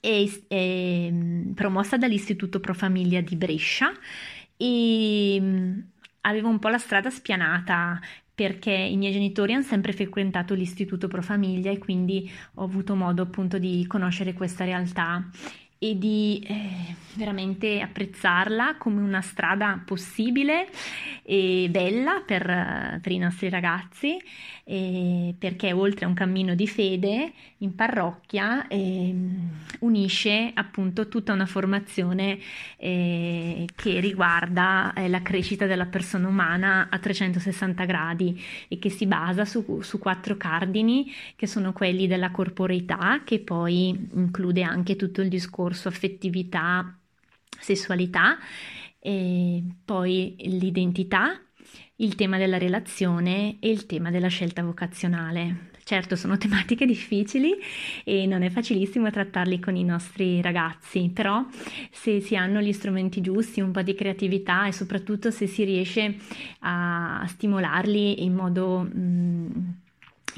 è, 0.00 0.28
è 0.48 1.12
promossa 1.54 1.96
dall'Istituto 1.96 2.60
Pro 2.60 2.74
Famiglia 2.74 3.20
di 3.20 3.36
Brescia 3.36 3.92
e 4.56 5.38
mm, 5.40 5.78
avevo 6.22 6.48
un 6.48 6.58
po' 6.58 6.68
la 6.68 6.78
strada 6.78 7.10
spianata 7.10 8.00
perché 8.38 8.70
i 8.70 8.96
miei 8.96 9.10
genitori 9.10 9.52
hanno 9.52 9.64
sempre 9.64 9.92
frequentato 9.92 10.54
l'istituto 10.54 11.08
Pro 11.08 11.22
Famiglia 11.22 11.72
e 11.72 11.78
quindi 11.78 12.30
ho 12.54 12.62
avuto 12.62 12.94
modo 12.94 13.22
appunto 13.22 13.58
di 13.58 13.84
conoscere 13.88 14.32
questa 14.32 14.62
realtà 14.64 15.28
e 15.78 15.96
di 15.96 16.44
eh, 16.46 16.96
veramente 17.14 17.80
apprezzarla 17.80 18.76
come 18.78 19.00
una 19.00 19.20
strada 19.20 19.80
possibile 19.84 20.68
e 21.22 21.68
bella 21.70 22.22
per, 22.26 23.00
per 23.00 23.12
i 23.12 23.18
nostri 23.18 23.48
ragazzi, 23.48 24.16
eh, 24.64 25.34
perché 25.38 25.72
oltre 25.72 26.04
a 26.04 26.08
un 26.08 26.14
cammino 26.14 26.54
di 26.54 26.66
fede 26.66 27.32
in 27.58 27.74
parrocchia 27.74 28.66
eh, 28.66 29.14
unisce 29.80 30.50
appunto 30.54 31.08
tutta 31.08 31.32
una 31.32 31.46
formazione 31.46 32.38
eh, 32.76 33.66
che 33.74 34.00
riguarda 34.00 34.92
eh, 34.94 35.08
la 35.08 35.22
crescita 35.22 35.66
della 35.66 35.86
persona 35.86 36.28
umana 36.28 36.88
a 36.90 36.98
360 36.98 37.84
gradi 37.84 38.40
e 38.66 38.78
che 38.78 38.90
si 38.90 39.06
basa 39.06 39.44
su, 39.44 39.80
su 39.82 39.98
quattro 39.98 40.36
cardini 40.36 41.12
che 41.36 41.46
sono 41.46 41.72
quelli 41.72 42.06
della 42.06 42.30
corporeità, 42.30 43.22
che 43.24 43.40
poi 43.40 43.88
include 44.14 44.62
anche 44.62 44.96
tutto 44.96 45.20
il 45.20 45.28
discorso 45.28 45.67
discorso 45.68 45.88
affettività, 45.88 46.98
sessualità, 47.58 48.38
poi 49.84 50.36
l'identità, 50.38 51.40
il 51.96 52.14
tema 52.14 52.38
della 52.38 52.58
relazione 52.58 53.56
e 53.60 53.70
il 53.70 53.86
tema 53.86 54.10
della 54.10 54.28
scelta 54.28 54.62
vocazionale. 54.62 55.70
Certo, 55.84 56.16
sono 56.16 56.36
tematiche 56.38 56.86
difficili 56.86 57.54
e 58.04 58.26
non 58.26 58.42
è 58.42 58.50
facilissimo 58.50 59.10
trattarli 59.10 59.58
con 59.58 59.76
i 59.76 59.84
nostri 59.84 60.42
ragazzi, 60.42 61.10
però 61.12 61.46
se 61.90 62.20
si 62.20 62.36
hanno 62.36 62.60
gli 62.60 62.72
strumenti 62.72 63.20
giusti, 63.20 63.60
un 63.60 63.72
po' 63.72 63.82
di 63.82 63.94
creatività 63.94 64.66
e 64.66 64.72
soprattutto 64.72 65.30
se 65.30 65.46
si 65.46 65.64
riesce 65.64 66.16
a 66.60 67.24
stimolarli 67.26 68.24
in 68.24 68.34
modo... 68.34 68.80
Mh, 68.80 69.86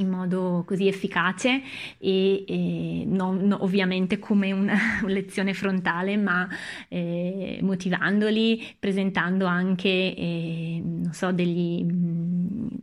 in 0.00 0.09
modo 0.09 0.64
così 0.66 0.87
efficace 0.87 1.62
e, 1.99 2.45
e 2.47 3.04
non, 3.07 3.47
no, 3.47 3.62
ovviamente 3.62 4.19
come 4.19 4.52
una, 4.52 4.76
lezione 5.07 5.54
frontale, 5.54 6.16
ma 6.16 6.49
eh, 6.88 7.59
motivandoli, 7.62 8.76
presentando 8.78 9.47
anche 9.47 9.88
eh, 9.88 10.83
so, 11.11 11.33
degli, 11.33 11.85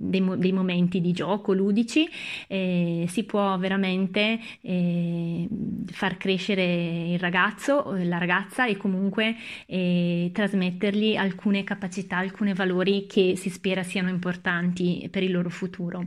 dei, 0.07 0.23
dei, 0.37 0.51
momenti 0.51 1.01
di 1.01 1.11
gioco 1.11 1.53
ludici, 1.53 2.07
eh, 2.47 3.05
si 3.07 3.23
può 3.23 3.57
veramente 3.57 4.39
eh, 4.61 5.47
far 5.87 6.17
crescere 6.17 7.11
il 7.11 7.19
ragazzo 7.19 7.95
la 8.03 8.17
ragazza 8.17 8.65
e 8.65 8.77
comunque 8.77 9.35
eh, 9.65 10.29
trasmettergli 10.33 11.15
alcune 11.15 11.63
capacità, 11.63 12.17
alcuni 12.17 12.53
valori 12.53 13.05
che 13.07 13.35
si 13.35 13.49
spera 13.49 13.83
siano 13.83 14.09
importanti 14.09 15.07
per 15.11 15.23
il 15.23 15.31
loro 15.31 15.49
futuro. 15.49 16.05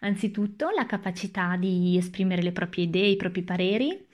Anzitutto 0.00 0.70
la 0.70 0.86
capacità 0.86 1.56
di 1.56 1.96
esprimere 1.96 2.42
le 2.42 2.52
proprie 2.52 2.84
idee, 2.84 3.08
i 3.08 3.16
propri 3.16 3.42
pareri, 3.42 4.06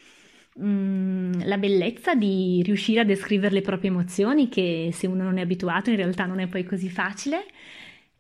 mm, 0.61 1.41
la 1.45 1.59
bellezza 1.59 2.15
di 2.15 2.63
riuscire 2.65 3.01
a 3.01 3.05
descrivere 3.05 3.55
le 3.55 3.63
proprie 3.63 3.91
emozioni, 3.91 4.49
che 4.49 4.91
se 4.93 5.07
uno 5.07 5.23
non 5.23 5.39
è 5.39 5.43
abituato 5.43 5.91
in 5.91 5.97
realtà 5.97 6.27
non 6.27 6.41
è 6.41 6.47
poi 6.47 6.65
così 6.65 6.91
facile, 6.91 7.47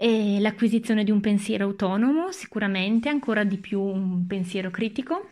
e 0.00 0.38
l'acquisizione 0.38 1.02
di 1.02 1.10
un 1.10 1.18
pensiero 1.20 1.64
autonomo, 1.64 2.30
sicuramente 2.30 3.08
ancora 3.08 3.42
di 3.42 3.56
più 3.56 3.80
un 3.80 4.24
pensiero 4.28 4.70
critico, 4.70 5.30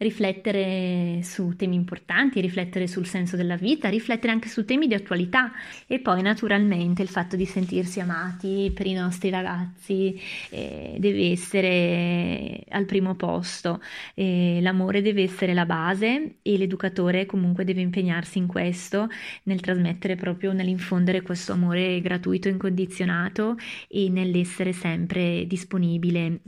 riflettere 0.00 1.20
su 1.22 1.54
temi 1.56 1.74
importanti, 1.74 2.40
riflettere 2.40 2.86
sul 2.86 3.06
senso 3.06 3.36
della 3.36 3.56
vita, 3.56 3.88
riflettere 3.88 4.32
anche 4.32 4.48
su 4.48 4.64
temi 4.64 4.86
di 4.86 4.94
attualità. 4.94 5.52
E 5.86 6.00
poi 6.00 6.22
naturalmente 6.22 7.02
il 7.02 7.08
fatto 7.08 7.36
di 7.36 7.44
sentirsi 7.44 8.00
amati 8.00 8.72
per 8.74 8.86
i 8.86 8.94
nostri 8.94 9.28
ragazzi 9.30 10.18
eh, 10.50 10.96
deve 10.98 11.30
essere 11.30 12.64
al 12.70 12.86
primo 12.86 13.14
posto, 13.14 13.80
eh, 14.14 14.58
l'amore 14.62 15.02
deve 15.02 15.22
essere 15.22 15.52
la 15.52 15.66
base 15.66 16.36
e 16.42 16.56
l'educatore 16.56 17.26
comunque 17.26 17.64
deve 17.64 17.82
impegnarsi 17.82 18.38
in 18.38 18.46
questo, 18.46 19.08
nel 19.44 19.60
trasmettere 19.60 20.16
proprio, 20.16 20.52
nell'infondere 20.52 21.20
questo 21.20 21.52
amore 21.52 22.00
gratuito, 22.00 22.48
incondizionato 22.48 23.56
e 23.88 24.08
nell'essere 24.08 24.72
sempre 24.72 25.46
disponibile 25.46 26.40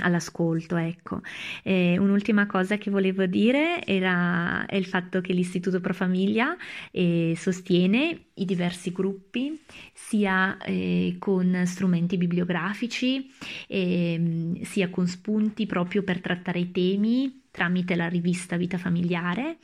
all'ascolto, 0.00 0.76
ecco. 0.76 1.20
Eh, 1.62 1.96
un'ultima 1.98 2.46
cosa 2.46 2.76
che 2.76 2.90
volevo 2.90 3.24
dire 3.24 3.84
era 3.86 4.66
il 4.70 4.84
fatto 4.84 5.20
che 5.20 5.32
l'Istituto 5.32 5.80
Pro 5.80 5.94
Famiglia 5.94 6.56
eh, 6.90 7.34
sostiene 7.36 8.26
i 8.34 8.44
diversi 8.44 8.92
gruppi 8.92 9.58
sia 9.94 10.58
eh, 10.58 11.16
con 11.18 11.62
strumenti 11.64 12.16
bibliografici 12.16 13.30
ehm, 13.68 14.60
sia 14.62 14.90
con 14.90 15.06
spunti 15.06 15.66
proprio 15.66 16.02
per 16.02 16.20
trattare 16.20 16.58
i 16.58 16.70
temi 16.70 17.40
tramite 17.50 17.96
la 17.96 18.08
rivista 18.08 18.56
Vita 18.56 18.78
Familiare, 18.78 19.58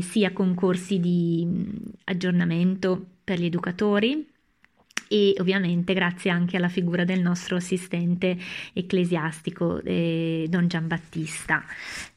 sia 0.00 0.32
con 0.32 0.52
corsi 0.54 0.98
di 0.98 1.44
mm, 1.46 1.68
aggiornamento 2.04 3.06
per 3.22 3.38
gli 3.38 3.44
educatori 3.44 4.33
e 5.08 5.34
ovviamente 5.38 5.94
grazie 5.94 6.30
anche 6.30 6.56
alla 6.56 6.68
figura 6.68 7.04
del 7.04 7.20
nostro 7.20 7.56
assistente 7.56 8.36
ecclesiastico 8.72 9.80
eh, 9.82 10.46
Don 10.48 10.68
Giambattista 10.68 11.62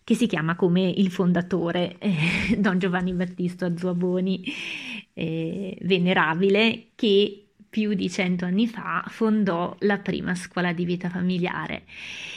che 0.04 0.16
si 0.16 0.28
chiama 0.28 0.56
come 0.56 0.90
il 0.90 1.12
fondatore 1.12 1.98
eh, 1.98 2.56
Don 2.58 2.80
Giovanni 2.80 3.14
Battista 3.14 3.76
Zuaboni 3.76 4.44
eh, 5.14 5.78
venerabile 5.82 6.88
che 6.96 7.47
più 7.70 7.94
di 7.94 8.10
cento 8.10 8.46
anni 8.46 8.68
fa 8.68 9.04
fondò 9.08 9.76
la 9.80 9.98
prima 9.98 10.36
scuola 10.36 10.74
di 10.74 10.86
vita 10.86 11.10
familiare. 11.10 11.84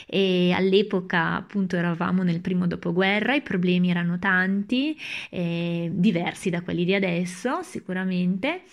E 0.05 0.51
all'epoca 0.51 1.35
appunto 1.35 1.75
eravamo 1.75 2.23
nel 2.23 2.41
primo 2.41 2.67
dopoguerra, 2.67 3.33
i 3.35 3.41
problemi 3.41 3.89
erano 3.89 4.19
tanti, 4.19 4.97
eh, 5.29 5.89
diversi 5.93 6.49
da 6.49 6.61
quelli 6.61 6.85
di 6.85 6.93
adesso 6.93 7.61
sicuramente. 7.63 8.63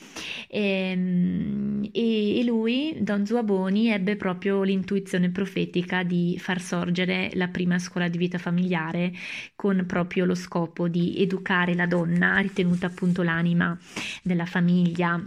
Ehm, 0.48 1.88
e, 1.92 2.40
e 2.40 2.44
lui, 2.44 2.96
Don 3.00 3.24
Zuaboni, 3.24 3.90
ebbe 3.90 4.16
proprio 4.16 4.62
l'intuizione 4.62 5.30
profetica 5.30 6.02
di 6.02 6.36
far 6.38 6.60
sorgere 6.60 7.30
la 7.34 7.48
prima 7.48 7.78
scuola 7.78 8.08
di 8.08 8.18
vita 8.18 8.38
familiare 8.38 9.12
con 9.54 9.84
proprio 9.86 10.24
lo 10.24 10.34
scopo 10.34 10.88
di 10.88 11.14
educare 11.18 11.74
la 11.74 11.86
donna, 11.86 12.38
ritenuta 12.38 12.86
appunto 12.86 13.22
l'anima 13.22 13.76
della 14.22 14.46
famiglia 14.46 15.22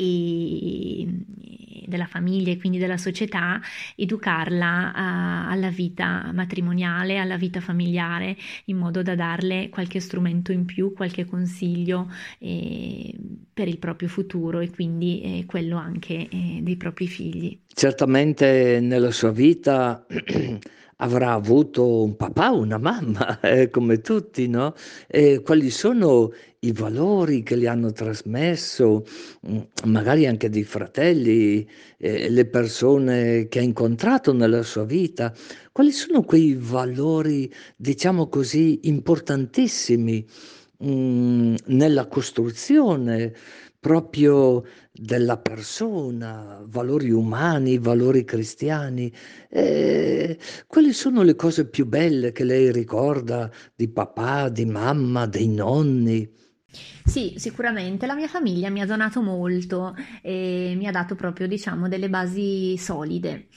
e 0.00 1.06
della 1.90 2.06
famiglia 2.06 2.52
e 2.52 2.56
quindi 2.56 2.78
della 2.78 2.96
società, 2.96 3.60
educarla 3.96 4.94
a, 4.94 5.50
alla 5.50 5.68
vita 5.68 6.30
matrimoniale, 6.32 7.18
alla 7.18 7.36
vita 7.36 7.60
familiare, 7.60 8.36
in 8.66 8.78
modo 8.78 9.02
da 9.02 9.14
darle 9.14 9.68
qualche 9.68 10.00
strumento 10.00 10.52
in 10.52 10.64
più, 10.64 10.94
qualche 10.94 11.26
consiglio 11.26 12.10
eh, 12.38 13.12
per 13.52 13.68
il 13.68 13.78
proprio 13.78 14.08
futuro 14.08 14.60
e 14.60 14.70
quindi 14.70 15.20
eh, 15.20 15.44
quello 15.46 15.76
anche 15.76 16.28
eh, 16.28 16.60
dei 16.62 16.76
propri 16.76 17.08
figli. 17.08 17.58
Certamente 17.66 18.78
nella 18.80 19.10
sua 19.10 19.32
vita 19.32 20.06
avrà 21.00 21.32
avuto 21.32 22.02
un 22.02 22.16
papà, 22.16 22.50
una 22.50 22.78
mamma, 22.78 23.40
eh, 23.42 23.70
come 23.70 24.00
tutti, 24.00 24.48
no? 24.48 24.74
E 25.06 25.40
quali 25.42 25.70
sono 25.70 26.32
i 26.60 26.72
valori 26.72 27.42
che 27.42 27.56
gli 27.56 27.66
hanno 27.66 27.92
trasmesso, 27.92 29.04
mm, 29.48 29.58
magari 29.84 30.26
anche 30.26 30.48
dei 30.50 30.64
fratelli, 30.64 31.66
eh, 31.98 32.28
le 32.28 32.44
persone 32.46 33.48
che 33.48 33.58
ha 33.58 33.62
incontrato 33.62 34.32
nella 34.32 34.62
sua 34.62 34.84
vita? 34.84 35.32
Quali 35.72 35.92
sono 35.92 36.22
quei 36.22 36.54
valori, 36.58 37.52
diciamo 37.76 38.28
così, 38.28 38.80
importantissimi 38.82 40.24
mh, 40.78 40.90
mm, 40.90 41.54
nella 41.66 42.06
costruzione 42.06 43.34
proprio 43.80 44.62
della 44.92 45.38
persona, 45.38 46.62
valori 46.66 47.10
umani, 47.10 47.78
valori 47.78 48.24
cristiani. 48.24 49.12
Eh, 49.48 50.38
quali 50.66 50.92
sono 50.92 51.22
le 51.22 51.34
cose 51.34 51.68
più 51.68 51.86
belle 51.86 52.32
che 52.32 52.44
lei 52.44 52.70
ricorda 52.72 53.50
di 53.74 53.88
papà, 53.88 54.48
di 54.50 54.66
mamma, 54.66 55.26
dei 55.26 55.48
nonni? 55.48 56.30
Sì, 57.04 57.34
sicuramente 57.36 58.06
la 58.06 58.14
mia 58.14 58.28
famiglia 58.28 58.70
mi 58.70 58.80
ha 58.80 58.86
donato 58.86 59.22
molto 59.22 59.94
e 60.22 60.74
mi 60.76 60.86
ha 60.86 60.92
dato 60.92 61.14
proprio, 61.16 61.48
diciamo, 61.48 61.88
delle 61.88 62.08
basi 62.08 62.76
solide 62.78 63.48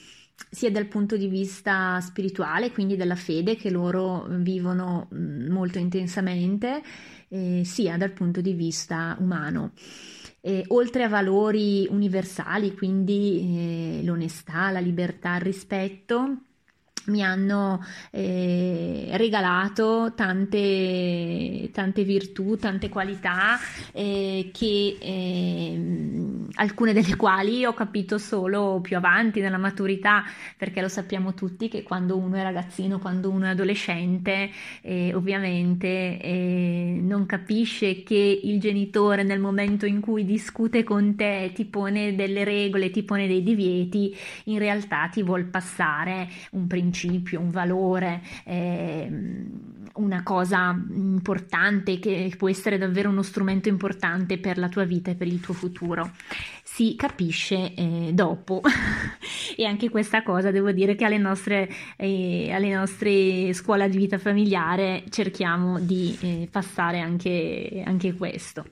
sia 0.49 0.71
dal 0.71 0.87
punto 0.87 1.15
di 1.15 1.27
vista 1.27 1.99
spirituale, 2.01 2.71
quindi 2.71 2.95
della 2.95 3.15
fede 3.15 3.55
che 3.55 3.69
loro 3.69 4.25
vivono 4.29 5.07
molto 5.11 5.77
intensamente, 5.77 6.81
eh, 7.33 7.63
sia 7.65 7.97
dal 7.97 8.11
punto 8.11 8.41
di 8.41 8.53
vista 8.53 9.17
umano. 9.19 9.71
Eh, 10.39 10.63
oltre 10.67 11.03
a 11.03 11.09
valori 11.09 11.87
universali, 11.89 12.75
quindi 12.75 13.39
eh, 13.39 14.03
l'onestà, 14.03 14.69
la 14.69 14.79
libertà, 14.79 15.35
il 15.37 15.41
rispetto, 15.41 16.37
mi 17.05 17.23
hanno 17.23 17.83
eh, 18.11 19.09
regalato 19.13 20.13
tante, 20.15 21.69
tante, 21.73 22.03
virtù, 22.03 22.55
tante 22.57 22.89
qualità, 22.89 23.57
eh, 23.91 24.49
che, 24.53 24.97
eh, 24.99 25.81
alcune 26.55 26.93
delle 26.93 27.15
quali 27.15 27.65
ho 27.65 27.73
capito 27.73 28.17
solo 28.17 28.79
più 28.81 28.95
avanti 28.95 29.41
nella 29.41 29.57
maturità, 29.57 30.23
perché 30.57 30.81
lo 30.81 30.87
sappiamo 30.87 31.33
tutti 31.33 31.67
che 31.67 31.83
quando 31.83 32.17
uno 32.17 32.35
è 32.37 32.43
ragazzino, 32.43 32.99
quando 32.99 33.29
uno 33.29 33.45
è 33.45 33.49
adolescente, 33.49 34.49
eh, 34.81 35.13
ovviamente 35.13 36.19
eh, 36.19 36.99
non 37.01 37.25
capisce 37.25 38.03
che 38.03 38.39
il 38.43 38.59
genitore 38.59 39.23
nel 39.23 39.39
momento 39.39 39.85
in 39.85 39.99
cui 39.99 40.23
discute 40.23 40.83
con 40.83 41.15
te, 41.15 41.51
ti 41.53 41.65
pone 41.65 42.15
delle 42.15 42.43
regole, 42.43 42.91
ti 42.91 43.03
pone 43.03 43.27
dei 43.27 43.43
divieti, 43.43 44.15
in 44.45 44.59
realtà 44.59 45.09
ti 45.11 45.21
vuol 45.21 45.45
passare 45.45 46.29
un 46.51 46.67
principio 46.67 46.91
principio, 46.93 47.39
un 47.39 47.49
valore, 47.49 48.21
eh, 48.45 49.09
una 49.95 50.23
cosa 50.23 50.75
importante 50.89 51.99
che 51.99 52.33
può 52.37 52.49
essere 52.49 52.77
davvero 52.77 53.09
uno 53.09 53.21
strumento 53.21 53.69
importante 53.69 54.37
per 54.37 54.57
la 54.57 54.69
tua 54.69 54.85
vita 54.85 55.11
e 55.11 55.15
per 55.15 55.27
il 55.27 55.39
tuo 55.39 55.53
futuro. 55.53 56.11
Si 56.63 56.95
capisce 56.95 57.73
eh, 57.73 58.11
dopo 58.13 58.61
e 59.57 59.65
anche 59.65 59.89
questa 59.89 60.23
cosa 60.23 60.51
devo 60.51 60.71
dire 60.71 60.95
che 60.95 61.05
alle 61.05 61.17
nostre, 61.17 61.69
eh, 61.97 62.51
alle 62.51 62.73
nostre 62.73 63.53
scuole 63.53 63.89
di 63.89 63.97
vita 63.97 64.17
familiare 64.17 65.03
cerchiamo 65.09 65.79
di 65.79 66.17
eh, 66.21 66.47
passare 66.49 66.99
anche, 66.99 67.83
anche 67.85 68.13
questo. 68.13 68.65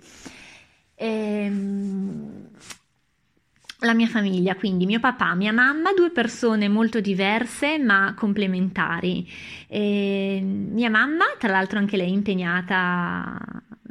Ehm, 0.96 2.50
la 3.82 3.94
mia 3.94 4.08
famiglia, 4.08 4.56
quindi 4.56 4.86
mio 4.86 5.00
papà, 5.00 5.34
mia 5.34 5.52
mamma, 5.52 5.94
due 5.94 6.12
persone 6.12 6.68
molto 6.68 7.00
diverse 7.00 7.80
ma 7.80 8.14
complementari. 8.16 9.28
E 9.68 10.40
mia 10.44 10.90
mamma, 10.90 11.26
tra 11.38 11.50
l'altro 11.50 11.80
anche 11.80 11.98
lei 11.98 12.12
impegnata 12.12 13.38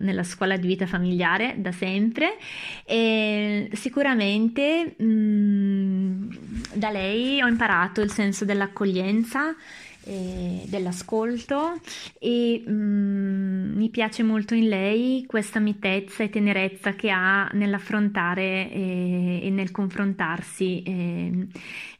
nella 0.00 0.22
scuola 0.22 0.56
di 0.56 0.66
vita 0.66 0.86
familiare 0.86 1.56
da 1.58 1.72
sempre 1.72 2.38
e 2.84 3.68
sicuramente 3.72 4.94
mh, 4.96 5.04
mm, 5.04 6.30
da 6.74 6.90
lei 6.90 7.42
ho 7.42 7.46
imparato 7.46 8.00
il 8.00 8.10
senso 8.10 8.44
dell'accoglienza 8.44 9.54
dell'ascolto 10.02 11.80
e 12.18 12.64
mm, 12.68 13.76
mi 13.76 13.90
piace 13.90 14.22
molto 14.22 14.54
in 14.54 14.68
lei 14.68 15.24
questa 15.26 15.60
mitezza 15.60 16.22
e 16.22 16.30
tenerezza 16.30 16.94
che 16.94 17.10
ha 17.10 17.48
nell'affrontare 17.52 18.70
eh, 18.70 19.40
e 19.42 19.50
nel 19.50 19.70
confrontarsi 19.70 20.82
eh, 20.82 21.46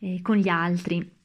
eh, 0.01 0.19
con 0.23 0.37
gli 0.37 0.49
altri. 0.49 1.19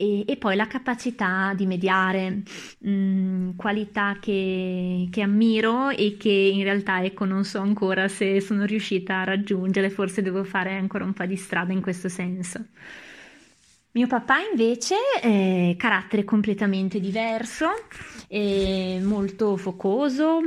E, 0.00 0.24
e, 0.28 0.36
poi 0.36 0.54
la 0.54 0.68
capacità 0.68 1.52
di 1.56 1.66
mediare, 1.66 2.42
mh, 2.78 2.90
mm, 2.90 3.50
qualità 3.56 4.18
che, 4.20 5.08
che, 5.10 5.22
ammiro 5.22 5.90
e 5.90 6.16
che 6.16 6.28
in 6.28 6.62
realtà 6.62 7.02
ecco, 7.02 7.24
non 7.24 7.44
so 7.44 7.58
ancora 7.58 8.06
se 8.06 8.40
sono 8.40 8.64
riuscita 8.64 9.20
a 9.20 9.24
raggiungere, 9.24 9.90
forse 9.90 10.22
devo 10.22 10.44
fare 10.44 10.76
ancora 10.76 11.04
un 11.04 11.12
po' 11.12 11.24
di 11.26 11.36
strada 11.36 11.72
in 11.72 11.80
questo 11.80 12.08
senso. 12.08 12.64
Mio 13.92 14.06
papà 14.06 14.36
invece 14.50 14.96
è 15.20 15.74
carattere 15.78 16.22
completamente 16.22 17.00
diverso, 17.00 17.68
molto 19.00 19.56
focoso, 19.56 20.40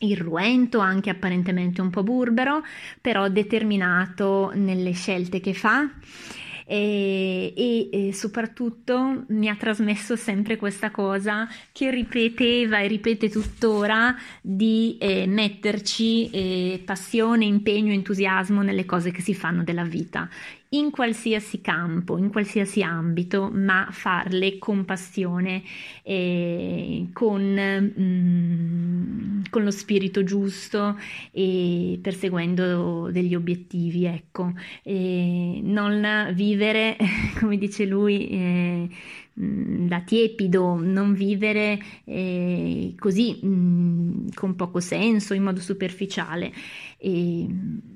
irruento, 0.00 0.78
anche 0.80 1.10
apparentemente 1.10 1.80
un 1.80 1.90
po' 1.90 2.02
burbero, 2.02 2.62
però 3.00 3.28
determinato 3.28 4.50
nelle 4.54 4.92
scelte 4.92 5.40
che 5.40 5.54
fa. 5.54 5.88
E, 6.70 7.54
e, 7.56 7.88
e, 7.90 8.12
soprattutto 8.12 9.24
mi 9.28 9.48
ha 9.48 9.56
trasmesso 9.56 10.16
sempre 10.16 10.58
questa 10.58 10.90
cosa 10.90 11.48
che 11.72 11.90
ripeteva 11.90 12.80
e 12.80 12.88
ripete 12.88 13.30
tuttora 13.30 14.14
di 14.42 14.98
eh, 15.00 15.26
metterci 15.26 16.28
eh, 16.28 16.82
passione, 16.84 17.46
impegno, 17.46 17.90
entusiasmo 17.90 18.60
nelle 18.60 18.84
cose 18.84 19.12
che 19.12 19.22
si 19.22 19.32
fanno 19.32 19.64
della 19.64 19.84
vita 19.84 20.28
in 20.70 20.90
qualsiasi 20.90 21.60
campo, 21.60 22.18
in 22.18 22.30
qualsiasi 22.30 22.82
ambito, 22.82 23.50
ma 23.52 23.88
farle 23.90 24.58
con 24.58 24.84
passione, 24.84 25.62
eh, 26.02 27.08
con, 27.12 27.90
mm, 27.98 29.42
con, 29.48 29.64
lo 29.64 29.70
spirito 29.70 30.24
giusto 30.24 30.98
e 31.30 31.98
perseguendo 32.02 33.10
degli 33.10 33.34
obiettivi, 33.34 34.04
ecco. 34.04 34.52
E 34.82 35.60
non 35.62 36.32
vivere, 36.34 36.96
come 37.40 37.56
dice 37.56 37.86
lui, 37.86 38.28
eh, 38.28 38.88
mm, 39.40 39.86
da 39.86 40.00
tiepido, 40.00 40.78
non 40.82 41.14
vivere 41.14 41.78
eh, 42.04 42.94
così 42.98 43.38
mh, 43.42 43.48
mm, 43.48 44.26
con 44.34 44.54
poco 44.54 44.80
senso, 44.80 45.32
in 45.34 45.42
modo 45.44 45.60
superficiale. 45.60 46.52
E, 46.98 47.46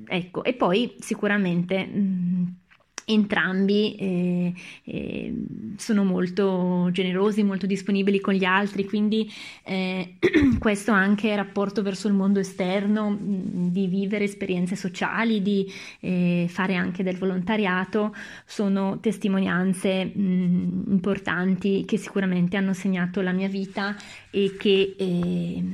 ecco, 0.07 0.45
e 0.45 0.55
poi 0.55 0.95
sicuramente 1.01 1.85
mh, 1.85 2.61
entrambi 3.05 3.95
eh, 3.97 4.53
eh, 4.85 5.35
sono 5.77 6.05
molto 6.05 6.89
generosi, 6.93 7.43
molto 7.43 7.67
disponibili 7.67 8.21
con 8.21 8.35
gli 8.35 8.45
altri, 8.45 8.85
quindi 8.85 9.31
eh, 9.65 10.15
questo 10.59 10.93
anche 10.93 11.35
rapporto 11.35 11.83
verso 11.83 12.09
il 12.09 12.15
mondo 12.15 12.41
esterno, 12.41 13.17
di 13.21 13.87
vivere 13.87 14.25
esperienze 14.25 14.77
sociali, 14.77 15.43
di 15.43 15.71
eh, 16.01 16.47
fare 16.49 16.75
anche 16.75 17.03
del 17.03 17.17
volontariato, 17.17 18.15
sono 18.45 18.99
testimonianze 19.01 20.05
mh, 20.05 20.85
importanti 20.89 21.85
che 21.85 21.97
sicuramente 21.97 22.57
hanno 22.57 22.73
segnato 22.73 23.21
la 23.21 23.33
mia 23.33 23.49
vita 23.49 23.97
e 24.31 24.57
che 24.59 24.95
eh, 24.97 25.65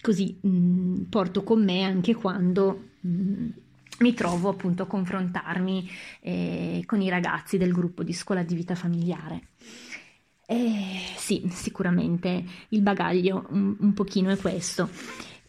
così 0.00 0.36
mh, 0.40 1.02
porto 1.08 1.42
con 1.42 1.64
me 1.64 1.82
anche 1.82 2.14
quando 2.14 2.90
mi 4.00 4.14
trovo 4.14 4.48
appunto 4.48 4.84
a 4.84 4.86
confrontarmi 4.86 5.90
eh, 6.20 6.82
con 6.86 7.00
i 7.00 7.08
ragazzi 7.08 7.58
del 7.58 7.72
gruppo 7.72 8.02
di 8.02 8.12
scuola 8.12 8.42
di 8.42 8.54
vita 8.54 8.74
familiare. 8.74 9.48
Eh, 10.46 11.00
sì, 11.16 11.48
sicuramente 11.50 12.44
il 12.68 12.80
bagaglio 12.82 13.46
un, 13.50 13.76
un 13.78 13.94
pochino 13.94 14.30
è 14.30 14.36
questo. 14.36 14.90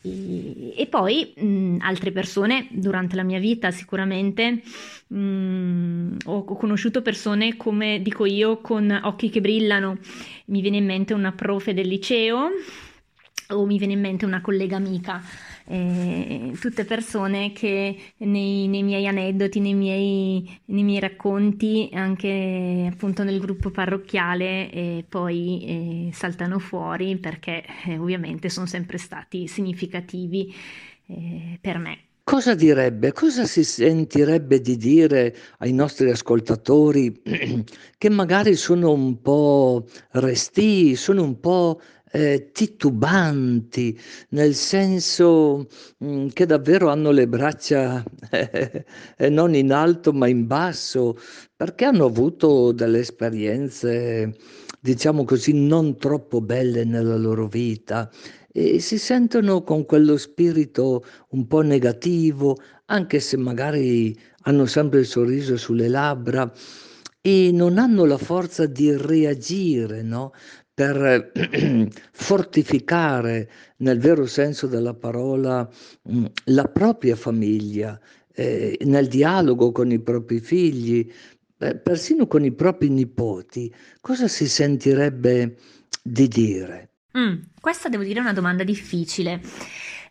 E, 0.02 0.74
e 0.78 0.86
poi 0.86 1.34
mh, 1.36 1.78
altre 1.80 2.12
persone 2.12 2.68
durante 2.72 3.16
la 3.16 3.24
mia 3.24 3.40
vita 3.40 3.72
sicuramente 3.72 4.62
mh, 5.08 6.18
ho, 6.26 6.38
ho, 6.38 6.56
conosciuto 6.56 7.02
persone 7.02 7.58
come 7.58 8.00
dico 8.02 8.26
io 8.26 8.62
con 8.62 8.90
occhi 9.04 9.30
che 9.30 9.42
brillano. 9.42 9.98
Mi 10.46 10.62
viene 10.62 10.78
in 10.78 10.86
mente 10.86 11.14
una 11.14 11.32
profe 11.32 11.74
del 11.74 11.88
liceo 11.88 12.52
o 13.50 13.66
mi 13.66 13.78
viene 13.78 13.94
in 13.94 14.02
mente 14.02 14.26
una 14.26 14.42
collega 14.42 14.76
amica 14.78 15.22
eh, 15.68 16.52
tutte 16.60 16.86
persone 16.86 17.52
che 17.52 17.98
nei, 18.18 18.68
nei 18.68 18.84
miei 18.84 19.08
aneddoti, 19.08 19.60
nei 19.60 19.74
miei, 19.74 20.60
nei 20.66 20.84
miei, 20.84 21.00
racconti, 21.00 21.90
anche 21.94 22.90
appunto 22.92 23.24
nel 23.24 23.40
gruppo 23.40 23.72
parrocchiale, 23.72 24.72
eh, 24.72 25.06
poi 25.08 25.66
eh, 26.10 26.14
saltano 26.14 26.60
fuori 26.60 27.18
perché 27.18 27.64
eh, 27.88 27.98
ovviamente 27.98 28.50
sono 28.50 28.66
sempre 28.66 28.98
stati 28.98 29.48
significativi 29.48 30.54
eh, 31.08 31.58
per 31.60 31.78
me. 31.78 32.00
Cosa 32.28 32.56
direbbe, 32.56 33.12
cosa 33.12 33.46
si 33.46 33.64
sentirebbe 33.64 34.60
di 34.60 34.78
dire 34.78 35.36
ai 35.60 35.74
nostri 35.74 36.10
ascoltatori 36.10 37.22
che 38.00 38.10
magari 38.10 38.56
sono 38.56 38.92
un 38.92 39.22
po' 39.22 39.86
restii, 40.10 40.96
sono 40.96 41.22
un 41.22 41.40
po' 41.40 41.80
eh, 42.16 42.52
titubanti, 42.54 44.00
nel 44.30 44.56
senso 44.56 45.68
mh, 45.98 46.08
mm, 46.08 46.28
che 46.30 46.46
davvero 46.46 46.90
hanno 46.90 47.12
le 47.12 47.28
braccia 47.28 48.02
eh, 48.32 49.30
non 49.30 49.54
in 49.54 49.74
alto 49.74 50.14
ma 50.14 50.28
in 50.28 50.48
basso, 50.48 51.18
perché 51.56 51.84
hanno 51.84 52.06
avuto 52.06 52.72
delle 52.72 53.00
esperienze, 53.00 54.34
diciamo 54.80 55.26
così, 55.26 55.54
non 55.54 55.98
troppo 55.98 56.40
belle 56.40 56.86
nella 56.86 57.18
loro 57.18 57.48
vita 57.48 58.10
e 58.52 58.80
si 58.80 58.98
sentono 58.98 59.64
con 59.64 59.86
quello 59.86 60.16
spirito 60.16 61.04
un 61.32 61.46
po' 61.48 61.60
negativo, 61.62 62.56
anche 62.86 63.20
se 63.20 63.36
magari 63.36 64.18
hanno 64.44 64.66
sempre 64.66 65.00
il 65.00 65.06
sorriso 65.06 65.58
sulle 65.58 65.90
labbra 65.90 66.50
e 67.20 67.50
non 67.52 67.78
hanno 67.78 68.06
la 68.06 68.18
forza 68.18 68.66
di 68.68 68.96
reagire, 68.96 70.04
no? 70.04 70.32
Per 70.76 71.32
fortificare 72.12 73.50
nel 73.78 73.98
vero 73.98 74.26
senso 74.26 74.68
della 74.68 74.94
parola 74.94 75.68
mm, 76.12 76.26
la 76.46 76.66
propria 76.66 77.16
famiglia, 77.16 77.98
eh, 78.34 78.78
nel 78.82 79.08
dialogo 79.08 79.72
con 79.72 79.90
i 79.92 80.00
propri 80.00 80.42
figli, 80.42 81.10
eh, 81.60 81.78
persino 81.78 82.28
con 82.28 82.44
i 82.44 82.52
propri 82.52 82.90
nipoti, 82.90 83.74
cosa 84.02 84.28
si 84.28 84.50
sentirebbe 84.50 85.56
di 86.04 86.28
dire? 86.28 86.90
Mm, 87.18 87.36
questa 87.62 87.88
devo 87.88 88.04
dire 88.04 88.20
è 88.20 88.22
una 88.22 88.34
domanda 88.34 88.66
difficile, 88.66 89.42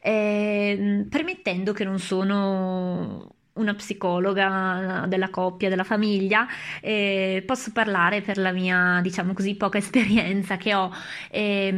eh, 0.00 1.04
permettendo 1.10 1.74
che 1.74 1.84
non 1.84 1.98
sono 1.98 3.33
una 3.54 3.74
psicologa 3.74 5.04
della 5.06 5.30
coppia, 5.30 5.68
della 5.68 5.84
famiglia, 5.84 6.46
eh, 6.80 7.42
posso 7.46 7.72
parlare 7.72 8.20
per 8.22 8.38
la 8.38 8.52
mia, 8.52 9.00
diciamo 9.02 9.32
così, 9.32 9.54
poca 9.54 9.78
esperienza 9.78 10.56
che 10.56 10.74
ho. 10.74 10.90
Eh, 11.30 11.74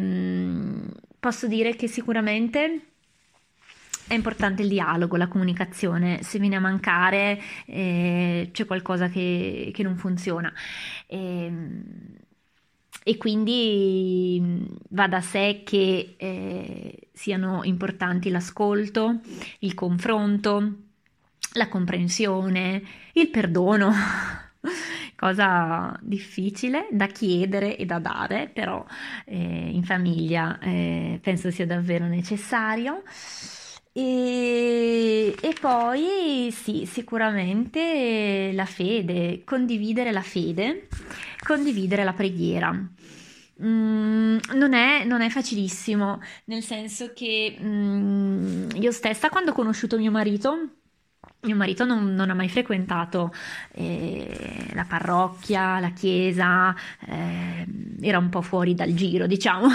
posso 1.18 1.46
dire 1.46 1.74
che 1.74 1.88
sicuramente 1.88 2.80
è 4.08 4.14
importante 4.14 4.62
il 4.62 4.68
dialogo, 4.68 5.16
la 5.16 5.26
comunicazione, 5.26 6.22
se 6.22 6.38
viene 6.38 6.56
a 6.56 6.60
mancare 6.60 7.40
eh, 7.66 8.50
c'è 8.52 8.64
qualcosa 8.64 9.08
che, 9.08 9.70
che 9.74 9.82
non 9.82 9.96
funziona. 9.96 10.52
E, 11.06 11.52
e 13.02 13.16
quindi 13.18 14.68
va 14.90 15.06
da 15.08 15.20
sé 15.20 15.62
che 15.64 16.14
eh, 16.16 17.08
siano 17.12 17.62
importanti 17.64 18.30
l'ascolto, 18.30 19.20
il 19.60 19.74
confronto, 19.74 20.85
la 21.56 21.68
comprensione, 21.68 22.82
il 23.12 23.28
perdono, 23.28 23.92
cosa 25.16 25.98
difficile 26.02 26.88
da 26.90 27.06
chiedere 27.06 27.76
e 27.76 27.86
da 27.86 27.98
dare, 27.98 28.50
però 28.52 28.84
eh, 29.24 29.36
in 29.36 29.82
famiglia 29.84 30.58
eh, 30.60 31.18
penso 31.22 31.50
sia 31.50 31.66
davvero 31.66 32.06
necessario. 32.06 33.02
E, 33.92 35.34
e, 35.40 35.54
poi 35.58 36.50
sì, 36.52 36.84
sicuramente 36.84 38.50
la 38.52 38.66
fede, 38.66 39.42
condividere 39.42 40.12
la 40.12 40.20
fede, 40.20 40.88
condividere 41.42 42.04
la 42.04 42.12
preghiera. 42.12 42.72
Mm, 43.62 44.36
non, 44.52 44.74
è, 44.74 45.04
non, 45.04 45.22
è, 45.22 45.30
facilissimo, 45.30 46.20
nel 46.44 46.62
senso 46.62 47.12
che 47.14 47.56
mm, 47.58 48.68
io 48.74 48.92
stessa 48.92 49.30
quando 49.30 49.52
ho 49.52 49.54
conosciuto 49.54 49.96
mio 49.96 50.10
marito 50.10 50.68
mio 51.46 51.56
marito 51.56 51.84
non, 51.84 52.14
non 52.14 52.30
ha 52.30 52.34
mai 52.34 52.48
frequentato 52.48 53.32
eh, 53.72 54.70
la 54.74 54.84
parrocchia, 54.84 55.78
la 55.78 55.90
chiesa, 55.90 56.74
eh, 57.06 57.66
era 58.00 58.18
un 58.18 58.28
po' 58.28 58.42
fuori 58.42 58.74
dal 58.74 58.92
giro, 58.94 59.26
diciamo, 59.28 59.68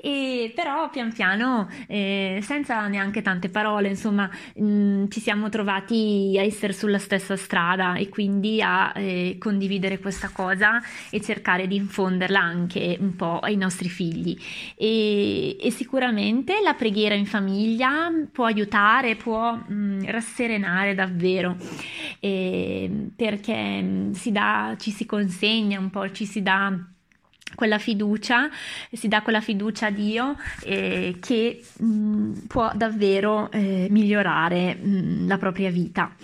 e, 0.00 0.52
però 0.54 0.88
pian 0.90 1.12
piano, 1.12 1.68
eh, 1.86 2.40
senza 2.42 2.86
neanche 2.88 3.22
tante 3.22 3.48
parole, 3.48 3.88
insomma, 3.88 4.28
mh, 4.54 4.64
mm, 4.64 5.04
ci 5.08 5.20
siamo 5.20 5.48
trovati 5.48 6.34
a 6.38 6.42
essere 6.42 6.72
sulla 6.72 6.98
stessa 6.98 7.36
strada 7.36 7.96
e 7.96 8.08
quindi 8.08 8.62
a 8.62 8.92
eh, 8.94 9.36
condividere 9.38 9.98
questa 9.98 10.30
cosa 10.32 10.80
e 11.10 11.20
cercare 11.20 11.66
di 11.66 11.76
infonderla 11.76 12.40
anche 12.40 12.96
un 13.00 13.14
po' 13.16 13.38
ai 13.40 13.56
nostri 13.56 13.88
figli. 13.88 14.36
E, 14.74 15.56
e 15.60 15.70
sicuramente 15.70 16.60
la 16.62 16.74
preghiera 16.74 17.14
in 17.14 17.26
famiglia 17.26 18.10
può 18.32 18.46
aiutare, 18.46 19.16
può 19.16 19.54
mh, 19.54 19.74
mm, 19.74 20.04
rasserenare 20.06 20.75
fare 20.76 20.94
davvero, 20.94 21.56
eh, 22.20 23.08
perché 23.16 24.10
si 24.12 24.30
dà, 24.30 24.76
ci 24.78 24.90
si 24.90 25.06
consegna 25.06 25.78
un 25.78 25.88
po', 25.88 26.10
ci 26.10 26.26
si 26.26 26.42
dà 26.42 26.78
quella 27.54 27.78
fiducia, 27.78 28.50
si 28.92 29.08
dà 29.08 29.22
quella 29.22 29.40
fiducia 29.40 29.86
a 29.86 29.90
Dio 29.90 30.36
eh, 30.64 31.16
che 31.20 31.62
mh, 31.78 32.46
può 32.46 32.70
davvero 32.74 33.50
eh, 33.50 33.86
migliorare 33.90 34.74
mh, 34.74 35.26
la 35.26 35.38
propria 35.38 35.70
vita. 35.70 36.14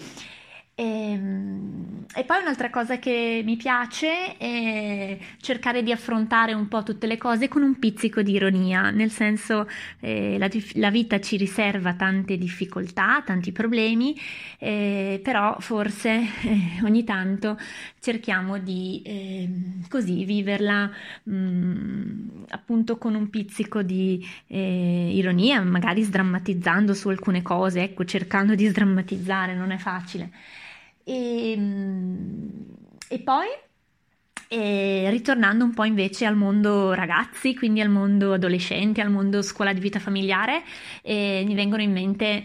E, 0.82 1.12
ehm, 1.12 2.06
e, 2.14 2.24
poi 2.24 2.40
un'altra 2.42 2.68
cosa 2.68 2.98
che 2.98 3.42
mi 3.44 3.56
piace 3.56 4.36
è 4.36 5.16
cercare 5.40 5.82
di 5.82 5.92
affrontare 5.92 6.52
un 6.52 6.68
po' 6.68 6.82
tutte 6.82 7.06
le 7.06 7.16
cose 7.16 7.48
con 7.48 7.62
un 7.62 7.78
pizzico 7.78 8.22
di 8.22 8.32
ironia, 8.32 8.90
nel 8.90 9.10
senso 9.10 9.68
eh, 10.00 10.36
la, 10.38 10.48
la, 10.74 10.90
vita 10.90 11.20
ci 11.20 11.36
riserva 11.36 11.94
tante 11.94 12.36
difficoltà, 12.36 13.22
tanti 13.24 13.52
problemi, 13.52 14.18
eh, 14.58 15.20
però 15.22 15.56
forse 15.60 16.10
eh, 16.10 16.82
ogni 16.84 17.04
tanto 17.04 17.58
cerchiamo 18.00 18.58
di 18.58 19.02
ehm, 19.04 19.88
così 19.88 20.24
viverla 20.24 20.90
mh, 21.22 21.34
mm, 21.34 22.28
appunto 22.50 22.98
con 22.98 23.14
un 23.14 23.30
pizzico 23.30 23.82
di 23.82 24.26
eh, 24.48 25.10
ironia, 25.14 25.62
magari 25.62 26.02
sdrammatizzando 26.02 26.92
su 26.92 27.08
alcune 27.08 27.42
cose, 27.42 27.82
ecco, 27.82 28.04
cercando 28.04 28.54
di 28.54 28.66
sdrammatizzare, 28.66 29.54
non 29.54 29.70
è 29.70 29.78
facile. 29.78 30.30
E, 31.06 31.52
ehm, 31.52 32.76
e 33.10 33.18
poi 33.18 33.48
e 34.52 35.08
ritornando 35.08 35.64
un 35.64 35.72
po' 35.72 35.84
invece 35.84 36.26
al 36.26 36.36
mondo 36.36 36.92
ragazzi, 36.92 37.54
quindi 37.54 37.80
al 37.80 37.88
mondo 37.88 38.34
adolescenti, 38.34 39.00
al 39.00 39.10
mondo 39.10 39.40
scuola 39.40 39.72
di 39.72 39.80
vita 39.80 39.98
familiare, 39.98 40.62
eh, 41.00 41.42
mi 41.46 41.54
vengono 41.54 41.80
in 41.80 41.90
mente 41.90 42.44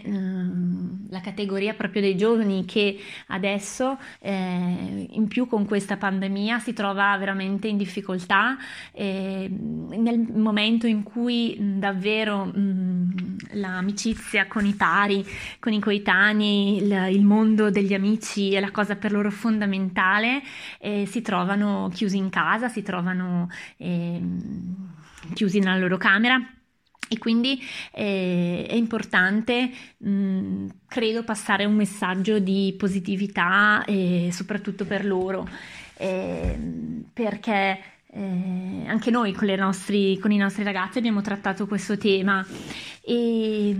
la 1.10 1.20
categoria 1.20 1.74
proprio 1.74 2.00
dei 2.00 2.16
giovani 2.16 2.64
che 2.64 2.98
adesso, 3.26 3.98
eh, 4.20 5.06
in 5.10 5.28
più 5.28 5.46
con 5.46 5.66
questa 5.66 5.98
pandemia, 5.98 6.58
si 6.60 6.72
trova 6.72 7.14
veramente 7.18 7.68
in 7.68 7.76
difficoltà 7.76 8.56
nel 8.94 10.26
momento 10.34 10.86
in 10.86 11.02
cui 11.02 11.56
davvero 11.78 12.46
mh, 12.46 13.36
l'amicizia 13.52 14.46
con 14.46 14.64
i 14.64 14.72
pari, 14.72 15.22
con 15.60 15.74
i 15.74 15.78
coetanei, 15.78 16.78
il, 16.78 17.08
il, 17.10 17.22
mondo 17.22 17.70
degli 17.70 17.92
amici 17.92 18.54
è 18.54 18.60
la 18.60 18.70
cosa 18.70 18.96
per 18.96 19.12
loro 19.12 19.30
fondamentale, 19.30 20.40
si 20.80 21.20
trovano 21.20 21.90
chiusi 21.98 22.16
in 22.16 22.30
casa, 22.30 22.68
si 22.68 22.82
trovano 22.82 23.50
eh, 23.76 24.22
chiusi 25.34 25.58
nella 25.58 25.76
loro 25.76 25.96
camera. 25.96 26.40
E 27.10 27.18
quindi 27.18 27.58
eh, 27.92 28.66
è 28.68 28.74
importante, 28.74 29.70
mh, 29.96 30.66
credo, 30.86 31.24
passare 31.24 31.64
un 31.64 31.74
messaggio 31.74 32.38
di 32.38 32.74
positività, 32.78 33.82
eh, 33.86 34.28
soprattutto 34.30 34.84
per 34.84 35.06
loro, 35.06 35.48
eh, 35.96 36.58
perché 37.12 37.80
eh, 38.10 38.84
anche 38.86 39.10
noi 39.10 39.32
con, 39.32 39.48
nostri, 39.48 40.18
con, 40.18 40.32
i 40.32 40.36
nostri 40.36 40.64
ragazzi 40.64 40.98
abbiamo 40.98 41.22
trattato 41.22 41.66
questo 41.66 41.96
tema 41.96 42.46
e, 43.00 43.74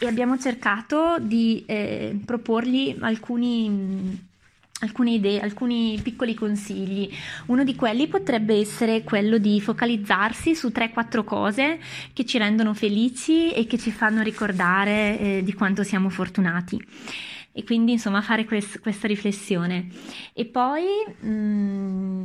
e 0.00 0.06
abbiamo 0.06 0.36
cercato 0.36 1.18
di 1.20 1.64
eh, 1.66 2.18
proporgli 2.24 2.96
alcuni 3.00 4.30
alcune 4.82 5.12
idee, 5.12 5.40
alcuni 5.40 5.98
piccoli 6.02 6.34
consigli. 6.34 7.10
Uno 7.46 7.64
di 7.64 7.74
quelli 7.74 8.08
potrebbe 8.08 8.54
essere 8.54 9.02
quello 9.02 9.38
di 9.38 9.60
focalizzarsi 9.60 10.54
su 10.54 10.68
3-4 10.68 11.24
cose 11.24 11.80
che 12.12 12.24
ci 12.24 12.38
rendono 12.38 12.74
felici 12.74 13.52
e 13.52 13.66
che 13.66 13.78
ci 13.78 13.90
fanno 13.90 14.22
ricordare 14.22 15.18
eh, 15.18 15.40
di 15.42 15.54
quanto 15.54 15.82
siamo 15.82 16.08
fortunati. 16.08 16.84
E 17.54 17.64
quindi 17.64 17.92
insomma 17.92 18.22
fare 18.22 18.44
quest- 18.44 18.80
questa 18.80 19.06
riflessione. 19.06 19.88
E 20.32 20.44
poi... 20.44 20.84
Mh, 21.20 21.28
mm, 21.28 22.24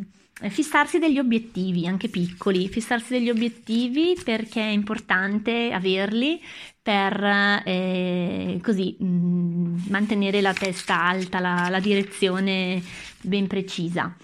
fissarsi 0.50 1.00
degli 1.00 1.17
obiettivi, 1.17 1.88
anche 1.88 2.10
piccoli, 2.10 2.67
fissarsi 2.70 3.13
degli 3.13 3.30
obiettivi 3.30 4.15
perché 4.24 4.62
è 4.62 4.70
importante 4.70 5.72
averli 5.72 6.39
per 6.88 7.62
eh, 7.65 8.62
così 8.63 8.95
mh, 8.97 9.06
mm, 9.06 9.76
mantenere 9.89 10.39
la 10.39 10.54
testa 10.54 11.04
alta, 11.04 11.41
la, 11.41 11.67
la 11.69 11.82
direzione 11.82 12.82
ben 13.19 13.45
precisa. 13.47 14.15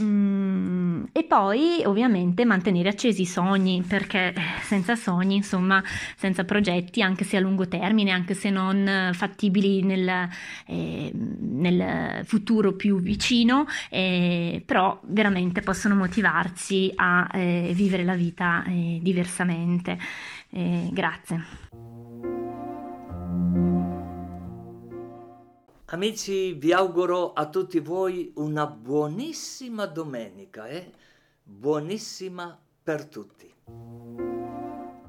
Mm, 0.00 1.06
e 1.10 1.24
poi 1.24 1.82
ovviamente 1.84 2.44
mantenere 2.44 2.90
accesi 2.90 3.22
i 3.22 3.26
sogni, 3.26 3.82
perché 3.84 4.32
senza 4.62 4.94
sogni, 4.94 5.34
insomma, 5.34 5.82
senza 6.16 6.44
progetti, 6.44 7.02
anche 7.02 7.24
se 7.24 7.36
a 7.36 7.40
lungo 7.40 7.66
termine, 7.66 8.12
anche 8.12 8.34
se 8.34 8.48
non 8.48 9.10
fattibili 9.12 9.82
nel, 9.82 10.28
eh, 10.68 11.10
nel 11.12 12.24
futuro 12.26 12.74
più 12.74 13.00
vicino, 13.00 13.66
eh, 13.90 14.62
però 14.64 15.00
veramente 15.06 15.62
possono 15.62 15.96
motivarci 15.96 16.92
a 16.94 17.28
eh, 17.32 17.72
vivere 17.74 18.04
la 18.04 18.14
vita 18.14 18.62
eh, 18.68 19.00
diversamente. 19.02 19.98
Eh, 20.50 20.88
grazie. 20.92 21.67
Amici, 25.90 26.52
vi 26.52 26.72
auguro 26.72 27.32
a 27.32 27.48
tutti 27.48 27.80
voi 27.80 28.30
una 28.36 28.66
buonissima 28.66 29.86
domenica, 29.86 30.66
eh? 30.66 30.92
buonissima 31.42 32.58
per 32.82 33.06
tutti. 33.06 33.50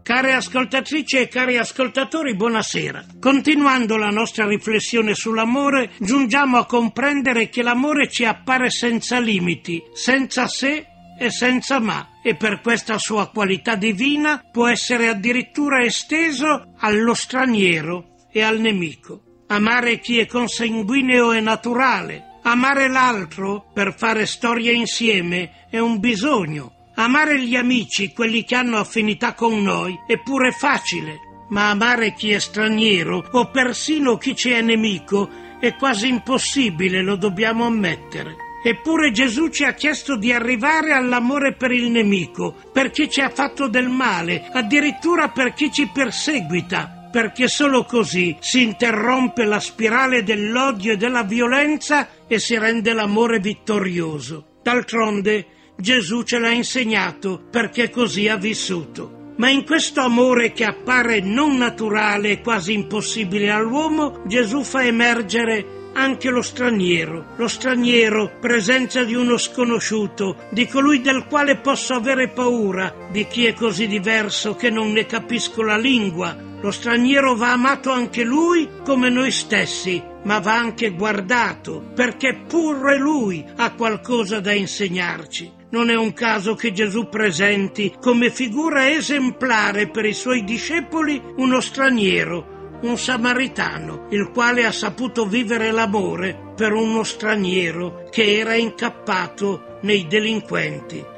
Care 0.01 0.33
ascoltatrici 0.33 1.17
e 1.17 1.27
cari 1.27 1.57
ascoltatori, 1.57 2.35
buonasera. 2.35 3.05
Continuando 3.19 3.97
la 3.97 4.09
nostra 4.09 4.47
riflessione 4.47 5.13
sull'amore, 5.13 5.91
giungiamo 5.99 6.57
a 6.57 6.65
comprendere 6.65 7.49
che 7.49 7.61
l'amore 7.61 8.09
ci 8.09 8.25
appare 8.25 8.69
senza 8.69 9.19
limiti, 9.19 9.83
senza 9.93 10.47
se 10.47 10.87
e 11.19 11.29
senza 11.29 11.79
ma, 11.79 12.19
e 12.23 12.35
per 12.35 12.61
questa 12.61 12.97
sua 12.97 13.29
qualità 13.29 13.75
divina 13.75 14.41
può 14.51 14.67
essere 14.67 15.09
addirittura 15.09 15.83
esteso 15.83 16.73
allo 16.77 17.13
straniero 17.13 18.15
e 18.31 18.41
al 18.41 18.59
nemico. 18.59 19.43
Amare 19.47 19.99
chi 19.99 20.19
è 20.19 20.25
consanguineo 20.25 21.33
è 21.33 21.41
naturale. 21.41 22.37
Amare 22.43 22.87
l'altro 22.87 23.69
per 23.73 23.93
fare 23.93 24.25
storia 24.25 24.71
insieme 24.71 25.67
è 25.69 25.77
un 25.77 25.99
bisogno. 25.99 26.91
Amare 26.95 27.41
gli 27.41 27.55
amici, 27.55 28.13
quelli 28.13 28.43
che 28.43 28.55
hanno 28.55 28.77
affinità 28.77 29.33
con 29.33 29.61
noi, 29.61 29.99
è 30.07 30.17
pure 30.19 30.51
facile. 30.51 31.19
Ma 31.49 31.69
amare 31.69 32.13
chi 32.13 32.31
è 32.31 32.39
straniero 32.39 33.27
o 33.31 33.49
persino 33.49 34.17
chi 34.17 34.35
ci 34.35 34.51
è 34.51 34.61
nemico 34.61 35.29
è 35.59 35.75
quasi 35.75 36.07
impossibile, 36.07 37.01
lo 37.01 37.15
dobbiamo 37.15 37.65
ammettere. 37.65 38.48
Eppure 38.61 39.11
Gesù 39.11 39.47
ci 39.47 39.63
ha 39.63 39.73
chiesto 39.73 40.17
di 40.17 40.33
arrivare 40.33 40.91
all'amore 40.91 41.53
per 41.53 41.71
il 41.71 41.89
nemico, 41.89 42.55
per 42.73 42.91
chi 42.91 43.09
ci 43.09 43.21
ha 43.21 43.29
fatto 43.29 43.69
del 43.69 43.87
male, 43.87 44.49
addirittura 44.51 45.29
per 45.29 45.53
chi 45.53 45.71
ci 45.71 45.89
perseguita, 45.93 47.07
perché 47.09 47.47
solo 47.47 47.85
così 47.85 48.35
si 48.41 48.61
interrompe 48.63 49.45
la 49.45 49.61
spirale 49.61 50.23
dell'odio 50.23 50.93
e 50.93 50.97
della 50.97 51.23
violenza 51.23 52.09
e 52.27 52.37
si 52.37 52.57
rende 52.57 52.91
l'amore 52.91 53.39
vittorioso. 53.39 54.57
D'altronde 54.61 55.45
Gesù 55.77 56.23
ce 56.23 56.37
l'ha 56.37 56.51
insegnato 56.51 57.41
perché 57.49 57.89
così 57.89 58.27
ha 58.27 58.35
vissuto. 58.35 59.33
Ma 59.37 59.49
in 59.49 59.63
questo 59.63 60.01
amore 60.01 60.51
che 60.51 60.65
appare 60.65 61.21
non 61.21 61.55
naturale 61.55 62.31
e 62.31 62.41
quasi 62.41 62.73
impossibile 62.73 63.49
all'uomo, 63.49 64.21
Gesù 64.25 64.63
fa 64.63 64.83
emergere 64.83 65.78
anche 65.93 66.29
lo 66.29 66.41
straniero. 66.41 67.33
Lo 67.35 67.47
straniero, 67.47 68.31
presenza 68.39 69.03
di 69.03 69.15
uno 69.15 69.37
sconosciuto, 69.37 70.35
di 70.51 70.67
colui 70.67 71.01
del 71.01 71.25
quale 71.27 71.57
posso 71.57 71.93
avere 71.93 72.29
paura, 72.29 72.93
di 73.11 73.27
chi 73.27 73.45
è 73.45 73.53
così 73.53 73.87
diverso 73.87 74.55
che 74.55 74.69
non 74.69 74.91
ne 74.91 75.05
capisco 75.05 75.61
la 75.61 75.77
lingua, 75.77 76.47
lo 76.61 76.71
straniero 76.71 77.35
va 77.35 77.53
amato 77.53 77.89
anche 77.89 78.23
lui 78.23 78.67
come 78.83 79.09
noi 79.09 79.31
stessi, 79.31 80.03
ma 80.23 80.39
va 80.39 80.57
anche 80.57 80.89
guardato, 80.89 81.91
perché 81.95 82.43
pure 82.47 82.97
lui 82.97 83.45
ha 83.55 83.71
qualcosa 83.73 84.41
da 84.41 84.51
insegnarci. 84.51 85.53
Non 85.71 85.89
è 85.89 85.95
un 85.95 86.13
caso 86.13 86.55
che 86.55 86.73
Gesù 86.73 87.07
presenti 87.07 87.95
come 88.01 88.29
figura 88.29 88.89
esemplare 88.89 89.87
per 89.87 90.03
i 90.03 90.13
suoi 90.13 90.43
discepoli 90.43 91.21
uno 91.37 91.61
straniero, 91.61 92.58
un 92.81 92.97
samaritano, 92.97 94.07
il 94.09 94.31
quale 94.31 94.65
ha 94.65 94.71
saputo 94.71 95.25
vivere 95.25 95.71
l'amore 95.71 96.53
per 96.55 96.73
uno 96.73 97.03
straniero 97.03 98.07
che 98.09 98.39
era 98.39 98.55
incappato 98.55 99.79
nei 99.81 100.07
delinquenti 100.07 101.17